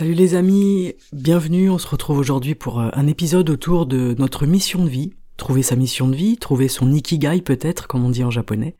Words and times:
Salut 0.00 0.14
les 0.14 0.34
amis, 0.34 0.94
bienvenue, 1.12 1.68
on 1.68 1.76
se 1.76 1.86
retrouve 1.86 2.16
aujourd'hui 2.16 2.54
pour 2.54 2.80
euh, 2.80 2.88
un 2.94 3.06
épisode 3.06 3.50
autour 3.50 3.84
de 3.84 4.14
notre 4.18 4.46
mission 4.46 4.82
de 4.82 4.88
vie, 4.88 5.12
trouver 5.36 5.62
sa 5.62 5.76
mission 5.76 6.08
de 6.08 6.16
vie, 6.16 6.38
trouver 6.38 6.68
son 6.68 6.90
ikigai 6.90 7.42
peut-être, 7.42 7.86
comme 7.86 8.06
on 8.06 8.08
dit 8.08 8.24
en 8.24 8.30
japonais. 8.30 8.76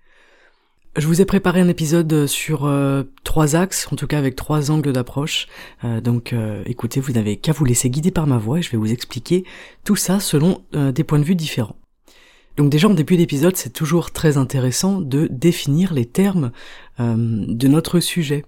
Je 0.96 1.06
vous 1.06 1.20
ai 1.20 1.26
préparé 1.26 1.60
un 1.60 1.68
épisode 1.68 2.26
sur 2.26 2.64
euh, 2.64 3.02
trois 3.22 3.54
axes, 3.54 3.86
en 3.92 3.96
tout 3.96 4.06
cas 4.06 4.16
avec 4.16 4.34
trois 4.34 4.70
angles 4.70 4.94
d'approche. 4.94 5.46
Euh, 5.84 6.00
donc 6.00 6.34
écoutez, 6.64 7.00
vous 7.00 7.12
n'avez 7.12 7.36
qu'à 7.36 7.52
vous 7.52 7.66
laisser 7.66 7.90
guider 7.90 8.10
par 8.10 8.26
ma 8.26 8.38
voix 8.38 8.60
et 8.60 8.62
je 8.62 8.70
vais 8.70 8.78
vous 8.78 8.90
expliquer 8.90 9.44
tout 9.84 9.96
ça 9.96 10.20
selon 10.20 10.62
des 10.72 11.04
points 11.04 11.18
de 11.18 11.24
vue 11.24 11.34
différents. 11.34 11.76
Donc 12.56 12.70
déjà 12.70 12.88
en 12.88 12.94
début 12.94 13.18
d'épisode, 13.18 13.56
c'est 13.56 13.74
toujours 13.74 14.10
très 14.10 14.38
intéressant 14.38 15.02
de 15.02 15.28
définir 15.30 15.92
les 15.92 16.06
termes 16.06 16.50
de 16.98 17.68
notre 17.68 18.00
sujet. 18.00 18.46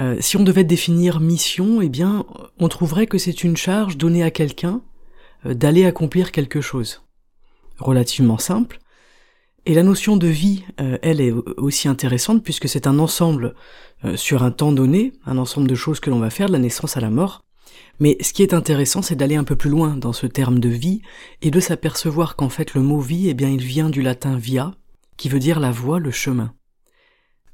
Euh, 0.00 0.16
si 0.20 0.36
on 0.36 0.42
devait 0.42 0.64
définir 0.64 1.20
mission, 1.20 1.82
eh 1.82 1.88
bien, 1.88 2.24
on 2.58 2.68
trouverait 2.68 3.06
que 3.06 3.18
c'est 3.18 3.44
une 3.44 3.56
charge 3.56 3.98
donnée 3.98 4.22
à 4.22 4.30
quelqu'un 4.30 4.80
euh, 5.44 5.54
d'aller 5.54 5.84
accomplir 5.84 6.32
quelque 6.32 6.60
chose. 6.60 7.02
Relativement 7.78 8.38
simple. 8.38 8.78
Et 9.66 9.74
la 9.74 9.82
notion 9.82 10.16
de 10.16 10.26
vie, 10.26 10.64
euh, 10.80 10.96
elle 11.02 11.20
est 11.20 11.32
aussi 11.58 11.86
intéressante 11.86 12.42
puisque 12.42 12.68
c'est 12.68 12.86
un 12.86 12.98
ensemble 12.98 13.54
sur 14.16 14.42
un 14.42 14.50
temps 14.50 14.72
donné, 14.72 15.12
un 15.26 15.36
ensemble 15.36 15.68
de 15.68 15.74
choses 15.74 16.00
que 16.00 16.08
l'on 16.08 16.20
va 16.20 16.30
faire 16.30 16.46
de 16.46 16.52
la 16.52 16.58
naissance 16.58 16.96
à 16.96 17.00
la 17.00 17.10
mort. 17.10 17.42
Mais 17.98 18.16
ce 18.22 18.32
qui 18.32 18.42
est 18.42 18.54
intéressant, 18.54 19.02
c'est 19.02 19.14
d'aller 19.14 19.36
un 19.36 19.44
peu 19.44 19.56
plus 19.56 19.68
loin 19.68 19.94
dans 19.98 20.14
ce 20.14 20.26
terme 20.26 20.58
de 20.58 20.70
vie 20.70 21.02
et 21.42 21.50
de 21.50 21.60
s'apercevoir 21.60 22.34
qu'en 22.34 22.48
fait 22.48 22.72
le 22.72 22.80
mot 22.80 23.00
vie, 23.00 23.28
eh 23.28 23.34
bien, 23.34 23.50
il 23.50 23.62
vient 23.62 23.90
du 23.90 24.00
latin 24.00 24.38
via, 24.38 24.72
qui 25.18 25.28
veut 25.28 25.38
dire 25.38 25.60
la 25.60 25.70
voie, 25.70 25.98
le 25.98 26.10
chemin. 26.10 26.54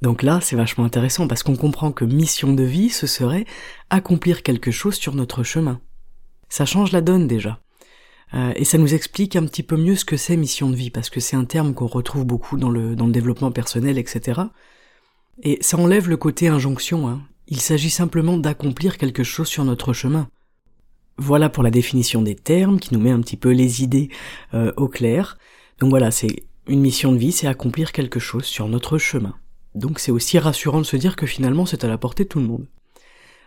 Donc 0.02 0.22
là, 0.22 0.40
c'est 0.42 0.56
vachement 0.56 0.84
intéressant 0.84 1.26
parce 1.26 1.42
qu'on 1.42 1.56
comprend 1.56 1.92
que 1.92 2.04
mission 2.04 2.52
de 2.52 2.62
vie, 2.62 2.90
ce 2.90 3.06
serait 3.06 3.46
accomplir 3.90 4.42
quelque 4.42 4.70
chose 4.70 4.96
sur 4.96 5.14
notre 5.14 5.42
chemin. 5.42 5.80
Ça 6.48 6.66
change 6.66 6.92
la 6.92 7.00
donne 7.00 7.26
déjà. 7.26 7.60
Euh, 8.34 8.52
et 8.56 8.64
ça 8.64 8.78
nous 8.78 8.92
explique 8.92 9.36
un 9.36 9.46
petit 9.46 9.62
peu 9.62 9.76
mieux 9.76 9.96
ce 9.96 10.04
que 10.04 10.16
c'est 10.16 10.36
mission 10.36 10.68
de 10.68 10.76
vie, 10.76 10.90
parce 10.90 11.10
que 11.10 11.20
c'est 11.20 11.36
un 11.36 11.44
terme 11.44 11.74
qu'on 11.74 11.86
retrouve 11.86 12.24
beaucoup 12.24 12.56
dans 12.56 12.70
le, 12.70 12.94
développement 12.94 13.52
personnel, 13.52 13.98
etc. 13.98 14.42
Et 15.42 15.58
ça 15.60 15.78
enlève 15.78 16.08
le 16.08 16.16
côté 16.16 16.48
injonction. 16.48 17.08
Hein. 17.08 17.22
Il 17.46 17.60
s'agit 17.60 17.90
simplement 17.90 18.36
d'accomplir 18.36 18.98
quelque 18.98 19.22
chose 19.22 19.48
sur 19.48 19.64
notre 19.64 19.92
chemin. 19.92 20.28
Voilà 21.18 21.48
pour 21.48 21.62
la 21.62 21.70
définition 21.70 22.20
des 22.20 22.34
termes, 22.34 22.78
qui 22.80 22.92
nous 22.92 23.00
met 23.00 23.10
un 23.10 23.20
petit 23.20 23.36
peu 23.36 23.50
les 23.50 23.82
idées 23.82 24.10
euh, 24.52 24.72
au 24.76 24.88
clair. 24.88 25.38
Donc 25.78 25.90
voilà, 25.90 26.10
c'est 26.10 26.44
une 26.66 26.80
mission 26.80 27.12
de 27.12 27.18
vie, 27.18 27.32
c'est 27.32 27.46
accomplir 27.46 27.92
quelque 27.92 28.20
chose 28.20 28.44
sur 28.44 28.68
notre 28.68 28.98
chemin. 28.98 29.34
Donc 29.76 29.98
c'est 29.98 30.10
aussi 30.10 30.38
rassurant 30.38 30.80
de 30.80 30.86
se 30.86 30.96
dire 30.96 31.16
que 31.16 31.26
finalement 31.26 31.66
c'est 31.66 31.84
à 31.84 31.88
la 31.88 31.98
portée 31.98 32.24
de 32.24 32.28
tout 32.28 32.40
le 32.40 32.46
monde. 32.46 32.66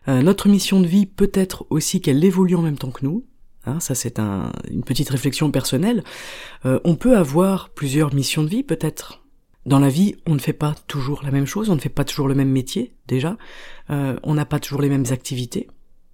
Euh, 0.07 0.21
notre 0.21 0.47
mission 0.47 0.79
de 0.79 0.87
vie 0.87 1.05
peut 1.05 1.31
être 1.33 1.65
aussi 1.69 2.01
qu'elle 2.01 2.23
évolue 2.23 2.55
en 2.55 2.61
même 2.61 2.77
temps 2.77 2.91
que 2.91 3.03
nous. 3.03 3.25
Hein, 3.65 3.79
ça 3.79 3.95
c'est 3.95 4.19
une 4.19 4.83
petite 4.85 5.09
réflexion 5.09 5.51
personnelle. 5.51 6.03
Euh, 6.65 6.79
on 6.83 6.95
peut 6.95 7.17
avoir 7.17 7.69
plusieurs 7.69 8.13
missions 8.13 8.43
de 8.43 8.49
vie 8.49 8.63
peut-être. 8.63 9.23
Dans 9.65 9.79
la 9.79 9.89
vie, 9.89 10.15
on 10.25 10.35
ne 10.35 10.39
fait 10.39 10.53
pas 10.53 10.73
toujours 10.87 11.21
la 11.23 11.31
même 11.31 11.45
chose, 11.45 11.69
on 11.69 11.75
ne 11.75 11.81
fait 11.81 11.89
pas 11.89 12.05
toujours 12.05 12.27
le 12.27 12.35
même 12.35 12.49
métier 12.49 12.93
déjà, 13.07 13.37
euh, 13.89 14.17
on 14.23 14.35
n'a 14.35 14.45
pas 14.45 14.59
toujours 14.59 14.81
les 14.81 14.89
mêmes 14.89 15.05
activités. 15.09 15.67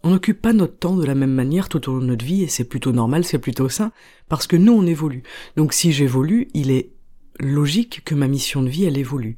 On 0.03 0.09
n'occupe 0.09 0.41
pas 0.41 0.53
notre 0.53 0.77
temps 0.77 0.95
de 0.95 1.05
la 1.05 1.15
même 1.15 1.33
manière 1.33 1.69
tout 1.69 1.89
au 1.89 1.93
long 1.93 2.01
de 2.01 2.05
notre 2.05 2.25
vie 2.25 2.43
et 2.43 2.47
c'est 2.47 2.63
plutôt 2.63 2.91
normal, 2.91 3.23
c'est 3.23 3.39
plutôt 3.39 3.69
sain, 3.69 3.91
parce 4.29 4.47
que 4.47 4.55
nous 4.55 4.73
on 4.73 4.85
évolue. 4.85 5.23
Donc 5.57 5.73
si 5.73 5.91
j'évolue, 5.91 6.47
il 6.53 6.71
est 6.71 6.91
logique 7.39 8.01
que 8.05 8.15
ma 8.15 8.27
mission 8.27 8.61
de 8.63 8.69
vie 8.69 8.85
elle 8.85 8.97
évolue. 8.97 9.37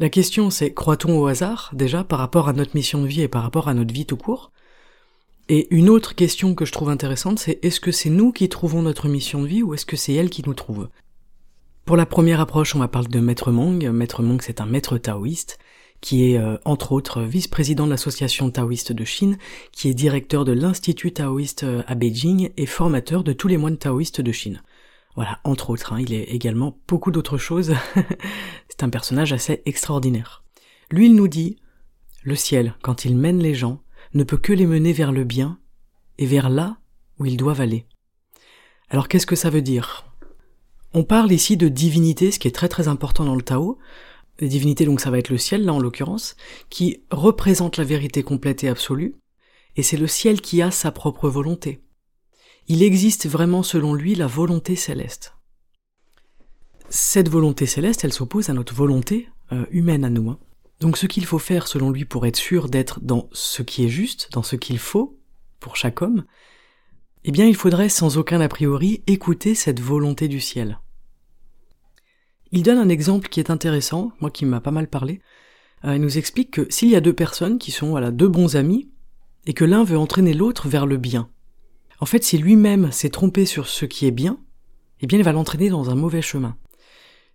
La 0.00 0.08
question 0.08 0.48
c'est 0.48 0.72
croit-on 0.72 1.18
au 1.18 1.26
hasard 1.26 1.70
déjà 1.74 2.04
par 2.04 2.20
rapport 2.20 2.48
à 2.48 2.54
notre 2.54 2.74
mission 2.74 3.02
de 3.02 3.06
vie 3.06 3.20
et 3.20 3.28
par 3.28 3.42
rapport 3.42 3.68
à 3.68 3.74
notre 3.74 3.92
vie 3.92 4.06
tout 4.06 4.16
court? 4.16 4.50
Et 5.50 5.68
une 5.74 5.90
autre 5.90 6.14
question 6.14 6.54
que 6.54 6.64
je 6.64 6.72
trouve 6.72 6.88
intéressante 6.88 7.38
c'est 7.38 7.62
est-ce 7.62 7.80
que 7.80 7.92
c'est 7.92 8.08
nous 8.08 8.32
qui 8.32 8.48
trouvons 8.48 8.80
notre 8.80 9.08
mission 9.08 9.42
de 9.42 9.46
vie 9.46 9.62
ou 9.62 9.74
est-ce 9.74 9.84
que 9.84 9.98
c'est 9.98 10.14
elle 10.14 10.30
qui 10.30 10.42
nous 10.46 10.54
trouve? 10.54 10.88
Pour 11.84 11.98
la 11.98 12.06
première 12.06 12.40
approche 12.40 12.74
on 12.74 12.78
va 12.78 12.88
parler 12.88 13.08
de 13.08 13.20
Maître 13.20 13.52
Mong. 13.52 13.90
Maître 13.90 14.22
Mong 14.22 14.40
c'est 14.40 14.62
un 14.62 14.66
maître 14.66 14.96
taoïste 14.96 15.58
qui 16.00 16.30
est 16.32 16.38
euh, 16.38 16.56
entre 16.64 16.92
autres 16.92 17.20
vice-président 17.20 17.84
de 17.84 17.90
l'association 17.90 18.50
taoïste 18.50 18.92
de 18.92 19.04
Chine, 19.04 19.36
qui 19.70 19.90
est 19.90 19.94
directeur 19.94 20.46
de 20.46 20.52
l'Institut 20.52 21.12
taoïste 21.12 21.64
euh, 21.64 21.82
à 21.86 21.94
Beijing 21.94 22.52
et 22.56 22.64
formateur 22.64 23.22
de 23.22 23.34
tous 23.34 23.48
les 23.48 23.58
moines 23.58 23.76
taoïstes 23.76 24.22
de 24.22 24.32
Chine. 24.32 24.62
Voilà, 25.16 25.40
entre 25.44 25.70
autres, 25.70 25.92
hein, 25.92 26.00
il 26.00 26.12
est 26.12 26.24
également 26.24 26.78
beaucoup 26.86 27.10
d'autres 27.10 27.38
choses. 27.38 27.74
c'est 28.68 28.82
un 28.82 28.90
personnage 28.90 29.32
assez 29.32 29.62
extraordinaire. 29.66 30.44
Lui, 30.90 31.06
il 31.06 31.14
nous 31.14 31.28
dit, 31.28 31.56
le 32.22 32.36
ciel, 32.36 32.74
quand 32.82 33.04
il 33.04 33.16
mène 33.16 33.38
les 33.38 33.54
gens, 33.54 33.82
ne 34.14 34.24
peut 34.24 34.36
que 34.36 34.52
les 34.52 34.66
mener 34.66 34.92
vers 34.92 35.12
le 35.12 35.24
bien 35.24 35.58
et 36.18 36.26
vers 36.26 36.48
là 36.48 36.78
où 37.18 37.26
ils 37.26 37.36
doivent 37.36 37.60
aller. 37.60 37.86
Alors 38.88 39.08
qu'est-ce 39.08 39.26
que 39.26 39.36
ça 39.36 39.50
veut 39.50 39.62
dire? 39.62 40.04
On 40.92 41.04
parle 41.04 41.32
ici 41.32 41.56
de 41.56 41.68
divinité, 41.68 42.30
ce 42.30 42.38
qui 42.38 42.48
est 42.48 42.54
très 42.54 42.68
très 42.68 42.88
important 42.88 43.24
dans 43.24 43.36
le 43.36 43.42
Tao. 43.42 43.78
Les 44.40 44.48
divinités, 44.48 44.84
donc 44.84 45.00
ça 45.00 45.10
va 45.10 45.18
être 45.18 45.28
le 45.28 45.38
ciel, 45.38 45.64
là 45.64 45.72
en 45.72 45.78
l'occurrence, 45.78 46.36
qui 46.70 47.02
représente 47.10 47.76
la 47.76 47.84
vérité 47.84 48.22
complète 48.22 48.64
et 48.64 48.68
absolue, 48.68 49.16
et 49.76 49.82
c'est 49.82 49.96
le 49.96 50.06
ciel 50.06 50.40
qui 50.40 50.62
a 50.62 50.70
sa 50.70 50.90
propre 50.90 51.28
volonté 51.28 51.82
il 52.70 52.84
existe 52.84 53.26
vraiment 53.26 53.64
selon 53.64 53.94
lui 53.94 54.14
la 54.14 54.28
volonté 54.28 54.76
céleste. 54.76 55.34
Cette 56.88 57.28
volonté 57.28 57.66
céleste, 57.66 58.04
elle 58.04 58.12
s'oppose 58.12 58.48
à 58.48 58.52
notre 58.52 58.76
volonté 58.76 59.28
euh, 59.50 59.66
humaine 59.72 60.04
à 60.04 60.08
nous. 60.08 60.30
Hein. 60.30 60.38
Donc 60.78 60.96
ce 60.96 61.06
qu'il 61.06 61.24
faut 61.24 61.40
faire 61.40 61.66
selon 61.66 61.90
lui 61.90 62.04
pour 62.04 62.26
être 62.26 62.36
sûr 62.36 62.68
d'être 62.68 63.00
dans 63.00 63.28
ce 63.32 63.64
qui 63.64 63.84
est 63.84 63.88
juste, 63.88 64.28
dans 64.30 64.44
ce 64.44 64.54
qu'il 64.54 64.78
faut 64.78 65.18
pour 65.58 65.74
chaque 65.74 66.00
homme, 66.00 66.22
eh 67.24 67.32
bien 67.32 67.44
il 67.44 67.56
faudrait 67.56 67.88
sans 67.88 68.18
aucun 68.18 68.40
a 68.40 68.46
priori 68.46 69.02
écouter 69.08 69.56
cette 69.56 69.80
volonté 69.80 70.28
du 70.28 70.38
ciel. 70.38 70.78
Il 72.52 72.62
donne 72.62 72.78
un 72.78 72.88
exemple 72.88 73.30
qui 73.30 73.40
est 73.40 73.50
intéressant, 73.50 74.12
moi 74.20 74.30
qui 74.30 74.44
m'a 74.46 74.60
pas 74.60 74.70
mal 74.70 74.86
parlé. 74.86 75.20
Euh, 75.84 75.96
il 75.96 76.00
nous 76.00 76.18
explique 76.18 76.52
que 76.52 76.68
s'il 76.70 76.90
y 76.90 76.96
a 76.96 77.00
deux 77.00 77.14
personnes 77.14 77.58
qui 77.58 77.72
sont 77.72 77.88
voilà, 77.88 78.12
deux 78.12 78.28
bons 78.28 78.54
amis, 78.54 78.92
et 79.44 79.54
que 79.54 79.64
l'un 79.64 79.82
veut 79.82 79.98
entraîner 79.98 80.34
l'autre 80.34 80.68
vers 80.68 80.86
le 80.86 80.98
bien, 80.98 81.28
en 82.00 82.06
fait, 82.06 82.24
si 82.24 82.38
lui-même 82.38 82.90
s'est 82.92 83.10
trompé 83.10 83.44
sur 83.44 83.68
ce 83.68 83.84
qui 83.84 84.06
est 84.06 84.10
bien, 84.10 84.38
eh 85.00 85.06
bien, 85.06 85.18
il 85.18 85.24
va 85.24 85.32
l'entraîner 85.32 85.68
dans 85.68 85.90
un 85.90 85.94
mauvais 85.94 86.22
chemin. 86.22 86.56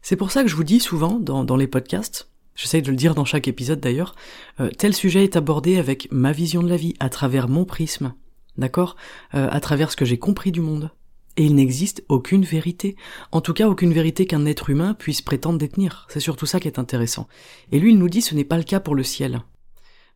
C'est 0.01 0.15
pour 0.15 0.31
ça 0.31 0.43
que 0.43 0.49
je 0.49 0.55
vous 0.55 0.63
dis 0.63 0.79
souvent 0.79 1.19
dans, 1.19 1.55
les 1.55 1.67
podcasts, 1.67 2.29
j'essaye 2.55 2.81
de 2.81 2.91
le 2.91 2.95
dire 2.95 3.15
dans 3.15 3.25
chaque 3.25 3.47
épisode 3.47 3.79
d'ailleurs, 3.79 4.15
euh, 4.59 4.69
tel 4.69 4.94
sujet 4.94 5.23
est 5.23 5.35
abordé 5.35 5.77
avec 5.77 6.07
ma 6.12 6.31
vision 6.31 6.62
de 6.62 6.69
la 6.69 6.77
vie, 6.77 6.94
à 7.00 7.09
travers 7.09 7.47
mon 7.47 7.65
prisme, 7.65 8.13
d'accord 8.57 8.95
euh, 9.33 9.47
À 9.50 9.59
travers 9.59 9.91
ce 9.91 9.95
que 9.95 10.06
j'ai 10.06 10.19
compris 10.19 10.51
du 10.51 10.62
monde. 10.62 10.91
Et 11.38 11.45
il 11.45 11.56
n'existe 11.56 12.03
aucune 12.07 12.45
vérité. 12.45 12.95
En 13.31 13.41
tout 13.41 13.53
cas, 13.53 13.68
aucune 13.68 13.94
vérité 13.94 14.25
qu'un 14.25 14.45
être 14.45 14.69
humain 14.69 14.94
puisse 14.94 15.21
prétendre 15.21 15.59
détenir. 15.59 16.07
C'est 16.09 16.21
surtout 16.21 16.45
ça 16.45 16.59
qui 16.59 16.68
est 16.68 16.79
intéressant. 16.79 17.27
Et 17.71 17.79
lui, 17.79 17.91
il 17.91 18.00
nous 18.00 18.07
dit 18.07 18.21
ce 18.21 18.35
n'est 18.35 18.45
pas 18.45 18.57
le 18.57 18.63
cas 18.63 18.79
pour 18.79 18.95
le 18.95 19.03
ciel. 19.03 19.41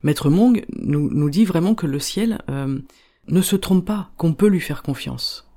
Maître 0.02 0.30
Mong 0.30 0.64
nous, 0.78 1.10
nous 1.10 1.30
dit 1.30 1.44
vraiment 1.44 1.76
que 1.76 1.88
le 1.88 2.00
ciel, 2.00 2.42
euh, 2.50 2.80
ne 3.28 3.42
se 3.42 3.56
trompe 3.56 3.86
pas 3.86 4.12
qu'on 4.18 4.34
peut 4.34 4.48
lui 4.48 4.62
faire 4.62 4.84
confiance. 4.84 5.50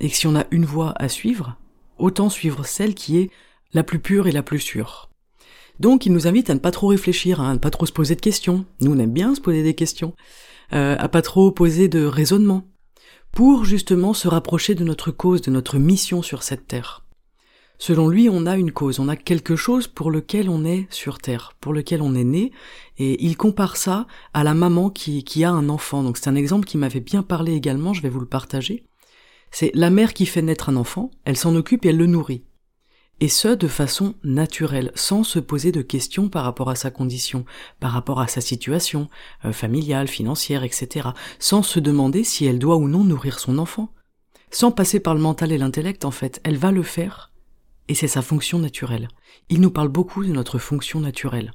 Et 0.00 0.08
que 0.10 0.16
si 0.16 0.26
on 0.26 0.36
a 0.36 0.46
une 0.50 0.64
voie 0.64 0.92
à 0.96 1.08
suivre, 1.08 1.56
autant 1.98 2.28
suivre 2.28 2.64
celle 2.64 2.94
qui 2.94 3.18
est 3.18 3.30
la 3.72 3.82
plus 3.82 3.98
pure 3.98 4.26
et 4.26 4.32
la 4.32 4.42
plus 4.42 4.58
sûre. 4.58 5.10
Donc 5.78 6.04
il 6.04 6.12
nous 6.12 6.26
invite 6.26 6.50
à 6.50 6.54
ne 6.54 6.58
pas 6.58 6.70
trop 6.70 6.88
réfléchir, 6.88 7.40
à 7.40 7.52
ne 7.52 7.58
pas 7.58 7.70
trop 7.70 7.86
se 7.86 7.92
poser 7.92 8.14
de 8.14 8.20
questions. 8.20 8.66
Nous 8.80 8.92
on 8.92 8.98
aime 8.98 9.12
bien 9.12 9.34
se 9.34 9.40
poser 9.40 9.62
des 9.62 9.74
questions, 9.74 10.14
euh, 10.72 10.96
à 10.98 11.08
pas 11.08 11.22
trop 11.22 11.50
poser 11.52 11.88
de 11.88 12.04
raisonnement, 12.04 12.66
pour 13.32 13.64
justement 13.64 14.12
se 14.12 14.28
rapprocher 14.28 14.74
de 14.74 14.84
notre 14.84 15.10
cause, 15.10 15.40
de 15.42 15.50
notre 15.50 15.78
mission 15.78 16.22
sur 16.22 16.42
cette 16.42 16.66
terre. 16.66 17.04
Selon 17.82 18.08
lui, 18.08 18.28
on 18.28 18.44
a 18.44 18.58
une 18.58 18.72
cause, 18.72 19.00
on 19.00 19.08
a 19.08 19.16
quelque 19.16 19.56
chose 19.56 19.88
pour 19.88 20.10
lequel 20.10 20.50
on 20.50 20.66
est 20.66 20.86
sur 20.90 21.18
Terre, 21.18 21.54
pour 21.62 21.72
lequel 21.72 22.02
on 22.02 22.14
est 22.14 22.24
né, 22.24 22.52
et 22.98 23.24
il 23.24 23.38
compare 23.38 23.78
ça 23.78 24.06
à 24.34 24.44
la 24.44 24.52
maman 24.52 24.90
qui, 24.90 25.44
a 25.44 25.50
un 25.50 25.70
enfant. 25.70 26.02
Donc 26.02 26.18
c'est 26.18 26.28
un 26.28 26.34
exemple 26.34 26.66
qui 26.66 26.76
m'avait 26.76 27.00
bien 27.00 27.22
parlé 27.22 27.54
également, 27.54 27.94
je 27.94 28.02
vais 28.02 28.10
vous 28.10 28.20
le 28.20 28.26
partager. 28.26 28.84
C'est 29.50 29.70
la 29.72 29.88
mère 29.88 30.12
qui 30.12 30.26
fait 30.26 30.42
naître 30.42 30.68
un 30.68 30.76
enfant, 30.76 31.10
elle 31.24 31.38
s'en 31.38 31.56
occupe 31.56 31.86
et 31.86 31.88
elle 31.88 31.96
le 31.96 32.04
nourrit. 32.04 32.44
Et 33.20 33.28
ce, 33.28 33.48
de 33.48 33.66
façon 33.66 34.14
naturelle, 34.24 34.92
sans 34.94 35.24
se 35.24 35.38
poser 35.38 35.72
de 35.72 35.80
questions 35.80 36.28
par 36.28 36.44
rapport 36.44 36.68
à 36.68 36.74
sa 36.74 36.90
condition, 36.90 37.46
par 37.80 37.92
rapport 37.92 38.20
à 38.20 38.28
sa 38.28 38.42
situation 38.42 39.08
euh, 39.46 39.52
familiale, 39.52 40.06
financière, 40.06 40.64
etc., 40.64 41.08
sans 41.38 41.62
se 41.62 41.80
demander 41.80 42.24
si 42.24 42.44
elle 42.44 42.58
doit 42.58 42.76
ou 42.76 42.88
non 42.88 43.04
nourrir 43.04 43.38
son 43.38 43.56
enfant. 43.56 43.94
Sans 44.50 44.70
passer 44.70 45.00
par 45.00 45.14
le 45.14 45.20
mental 45.20 45.50
et 45.50 45.58
l'intellect, 45.58 46.04
en 46.04 46.10
fait, 46.10 46.42
elle 46.44 46.58
va 46.58 46.72
le 46.72 46.82
faire, 46.82 47.29
et 47.90 47.94
c'est 47.94 48.06
sa 48.06 48.22
fonction 48.22 48.60
naturelle. 48.60 49.08
Il 49.48 49.60
nous 49.60 49.72
parle 49.72 49.88
beaucoup 49.88 50.24
de 50.24 50.30
notre 50.30 50.58
fonction 50.58 51.00
naturelle. 51.00 51.52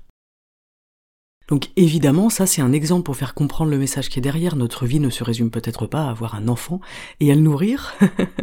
Donc 1.47 1.69
évidemment, 1.77 2.29
ça 2.29 2.45
c'est 2.45 2.61
un 2.61 2.73
exemple 2.73 3.03
pour 3.03 3.15
faire 3.15 3.33
comprendre 3.33 3.71
le 3.71 3.77
message 3.77 4.09
qui 4.09 4.19
est 4.19 4.21
derrière. 4.21 4.57
Notre 4.57 4.85
vie 4.85 4.99
ne 4.99 5.09
se 5.09 5.23
résume 5.23 5.49
peut-être 5.49 5.87
pas 5.87 6.03
à 6.03 6.09
avoir 6.09 6.35
un 6.35 6.49
enfant 6.49 6.81
et 7.21 7.31
à 7.31 7.35
le 7.35 7.41
nourrir, 7.41 7.95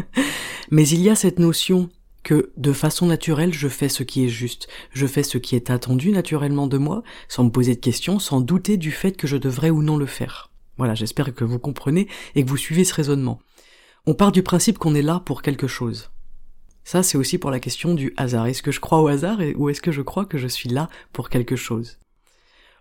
mais 0.70 0.88
il 0.88 1.00
y 1.00 1.10
a 1.10 1.14
cette 1.14 1.38
notion 1.38 1.90
que 2.22 2.52
de 2.56 2.72
façon 2.72 3.04
naturelle 3.04 3.52
je 3.52 3.68
fais 3.68 3.90
ce 3.90 4.04
qui 4.04 4.24
est 4.24 4.28
juste, 4.28 4.68
je 4.92 5.06
fais 5.06 5.22
ce 5.22 5.36
qui 5.36 5.54
est 5.54 5.68
attendu 5.68 6.12
naturellement 6.12 6.68
de 6.68 6.78
moi, 6.78 7.02
sans 7.28 7.44
me 7.44 7.50
poser 7.50 7.74
de 7.74 7.80
questions, 7.80 8.18
sans 8.18 8.40
douter 8.40 8.78
du 8.78 8.90
fait 8.90 9.18
que 9.18 9.26
je 9.26 9.36
devrais 9.36 9.70
ou 9.70 9.82
non 9.82 9.98
le 9.98 10.06
faire. 10.06 10.50
Voilà, 10.78 10.94
j'espère 10.94 11.34
que 11.34 11.44
vous 11.44 11.58
comprenez 11.58 12.08
et 12.36 12.42
que 12.42 12.48
vous 12.48 12.56
suivez 12.56 12.84
ce 12.84 12.94
raisonnement. 12.94 13.38
On 14.06 14.14
part 14.14 14.32
du 14.32 14.42
principe 14.42 14.78
qu'on 14.78 14.94
est 14.94 15.02
là 15.02 15.20
pour 15.26 15.42
quelque 15.42 15.66
chose. 15.66 16.11
Ça, 16.84 17.02
c'est 17.02 17.16
aussi 17.16 17.38
pour 17.38 17.50
la 17.50 17.60
question 17.60 17.94
du 17.94 18.12
hasard. 18.16 18.46
Est-ce 18.46 18.62
que 18.62 18.72
je 18.72 18.80
crois 18.80 19.00
au 19.00 19.06
hasard 19.06 19.38
ou 19.56 19.68
est-ce 19.68 19.80
que 19.80 19.92
je 19.92 20.02
crois 20.02 20.26
que 20.26 20.38
je 20.38 20.48
suis 20.48 20.68
là 20.68 20.88
pour 21.12 21.28
quelque 21.28 21.56
chose? 21.56 21.98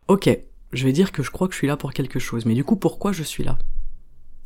Ok, 0.08 0.30
je 0.74 0.84
vais 0.84 0.92
dire 0.92 1.12
que 1.12 1.24
je 1.24 1.32
crois 1.32 1.48
que 1.48 1.54
je 1.54 1.60
suis 1.60 1.68
là 1.68 1.78
pour 1.78 1.94
quelque 1.94 2.20
chose, 2.20 2.46
mais 2.46 2.56
du 2.56 2.64
coup 2.64 2.76
pourquoi 2.76 3.12
je 3.12 3.24
suis 3.24 3.44
là? 3.44 3.58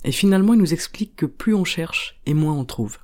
Et 0.03 0.11
finalement 0.11 0.53
il 0.53 0.59
nous 0.59 0.73
explique 0.73 1.15
que 1.15 1.25
plus 1.25 1.55
on 1.55 1.63
cherche 1.63 2.19
et 2.25 2.33
moins 2.33 2.53
on 2.53 2.65
trouve. 2.65 2.97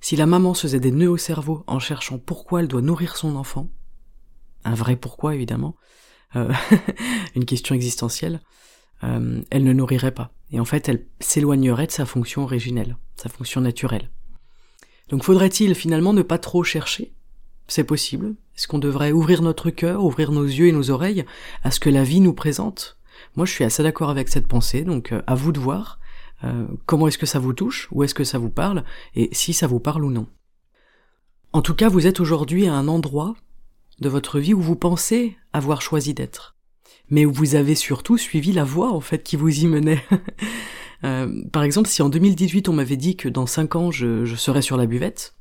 Si 0.00 0.16
la 0.16 0.26
maman 0.26 0.54
faisait 0.54 0.80
des 0.80 0.90
nœuds 0.90 1.10
au 1.10 1.18
cerveau 1.18 1.62
en 1.66 1.78
cherchant 1.78 2.18
pourquoi 2.18 2.60
elle 2.60 2.68
doit 2.68 2.80
nourrir 2.80 3.16
son 3.16 3.36
enfant, 3.36 3.70
un 4.64 4.74
vrai 4.74 4.96
pourquoi 4.96 5.34
évidemment, 5.34 5.76
euh, 6.36 6.52
une 7.34 7.44
question 7.44 7.74
existentielle, 7.74 8.40
euh, 9.04 9.42
elle 9.50 9.64
ne 9.64 9.72
nourrirait 9.72 10.12
pas. 10.12 10.32
Et 10.52 10.60
en 10.60 10.64
fait, 10.64 10.88
elle 10.88 11.06
s'éloignerait 11.20 11.86
de 11.86 11.92
sa 11.92 12.06
fonction 12.06 12.42
originelle, 12.42 12.96
sa 13.16 13.28
fonction 13.28 13.60
naturelle. 13.60 14.10
Donc 15.10 15.24
faudrait-il 15.24 15.74
finalement 15.74 16.12
ne 16.12 16.22
pas 16.22 16.38
trop 16.38 16.64
chercher? 16.64 17.12
C'est 17.66 17.84
possible. 17.84 18.34
Est-ce 18.56 18.66
qu'on 18.68 18.78
devrait 18.78 19.12
ouvrir 19.12 19.42
notre 19.42 19.70
cœur, 19.70 20.04
ouvrir 20.04 20.32
nos 20.32 20.44
yeux 20.44 20.68
et 20.68 20.72
nos 20.72 20.90
oreilles 20.90 21.24
à 21.62 21.70
ce 21.70 21.80
que 21.80 21.90
la 21.90 22.04
vie 22.04 22.20
nous 22.20 22.32
présente? 22.32 22.96
Moi, 23.36 23.44
je 23.44 23.52
suis 23.52 23.64
assez 23.64 23.82
d'accord 23.82 24.10
avec 24.10 24.28
cette 24.28 24.48
pensée, 24.48 24.82
donc 24.82 25.12
euh, 25.12 25.22
à 25.26 25.34
vous 25.34 25.52
de 25.52 25.60
voir 25.60 26.00
euh, 26.44 26.66
comment 26.86 27.06
est-ce 27.06 27.18
que 27.18 27.26
ça 27.26 27.38
vous 27.38 27.52
touche, 27.52 27.88
où 27.90 28.02
est-ce 28.02 28.14
que 28.14 28.24
ça 28.24 28.38
vous 28.38 28.50
parle, 28.50 28.84
et 29.14 29.28
si 29.32 29.52
ça 29.52 29.66
vous 29.66 29.80
parle 29.80 30.04
ou 30.04 30.10
non. 30.10 30.26
En 31.52 31.62
tout 31.62 31.74
cas, 31.74 31.88
vous 31.88 32.06
êtes 32.06 32.20
aujourd'hui 32.20 32.66
à 32.66 32.74
un 32.74 32.88
endroit 32.88 33.34
de 34.00 34.08
votre 34.08 34.38
vie 34.38 34.54
où 34.54 34.60
vous 34.60 34.76
pensez 34.76 35.36
avoir 35.52 35.82
choisi 35.82 36.14
d'être, 36.14 36.56
mais 37.08 37.26
où 37.26 37.32
vous 37.32 37.56
avez 37.56 37.74
surtout 37.74 38.16
suivi 38.16 38.52
la 38.52 38.64
voie 38.64 38.92
en 38.92 39.00
fait 39.00 39.22
qui 39.22 39.36
vous 39.36 39.60
y 39.60 39.66
menait. 39.66 40.02
euh, 41.04 41.42
par 41.52 41.62
exemple, 41.62 41.88
si 41.88 42.02
en 42.02 42.08
2018 42.08 42.68
on 42.68 42.72
m'avait 42.72 42.96
dit 42.96 43.16
que 43.16 43.28
dans 43.28 43.46
5 43.46 43.76
ans 43.76 43.90
je, 43.90 44.24
je 44.24 44.34
serais 44.36 44.62
sur 44.62 44.76
la 44.76 44.86
buvette, 44.86 45.34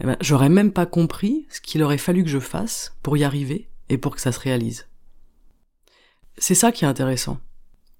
eh 0.00 0.04
ben, 0.04 0.16
j'aurais 0.20 0.48
même 0.48 0.72
pas 0.72 0.86
compris 0.86 1.46
ce 1.50 1.60
qu'il 1.60 1.82
aurait 1.82 1.98
fallu 1.98 2.24
que 2.24 2.30
je 2.30 2.38
fasse 2.38 2.96
pour 3.02 3.16
y 3.16 3.24
arriver 3.24 3.68
et 3.88 3.98
pour 3.98 4.14
que 4.14 4.20
ça 4.20 4.32
se 4.32 4.40
réalise. 4.40 4.86
C'est 6.38 6.54
ça 6.54 6.72
qui 6.72 6.84
est 6.84 6.88
intéressant. 6.88 7.38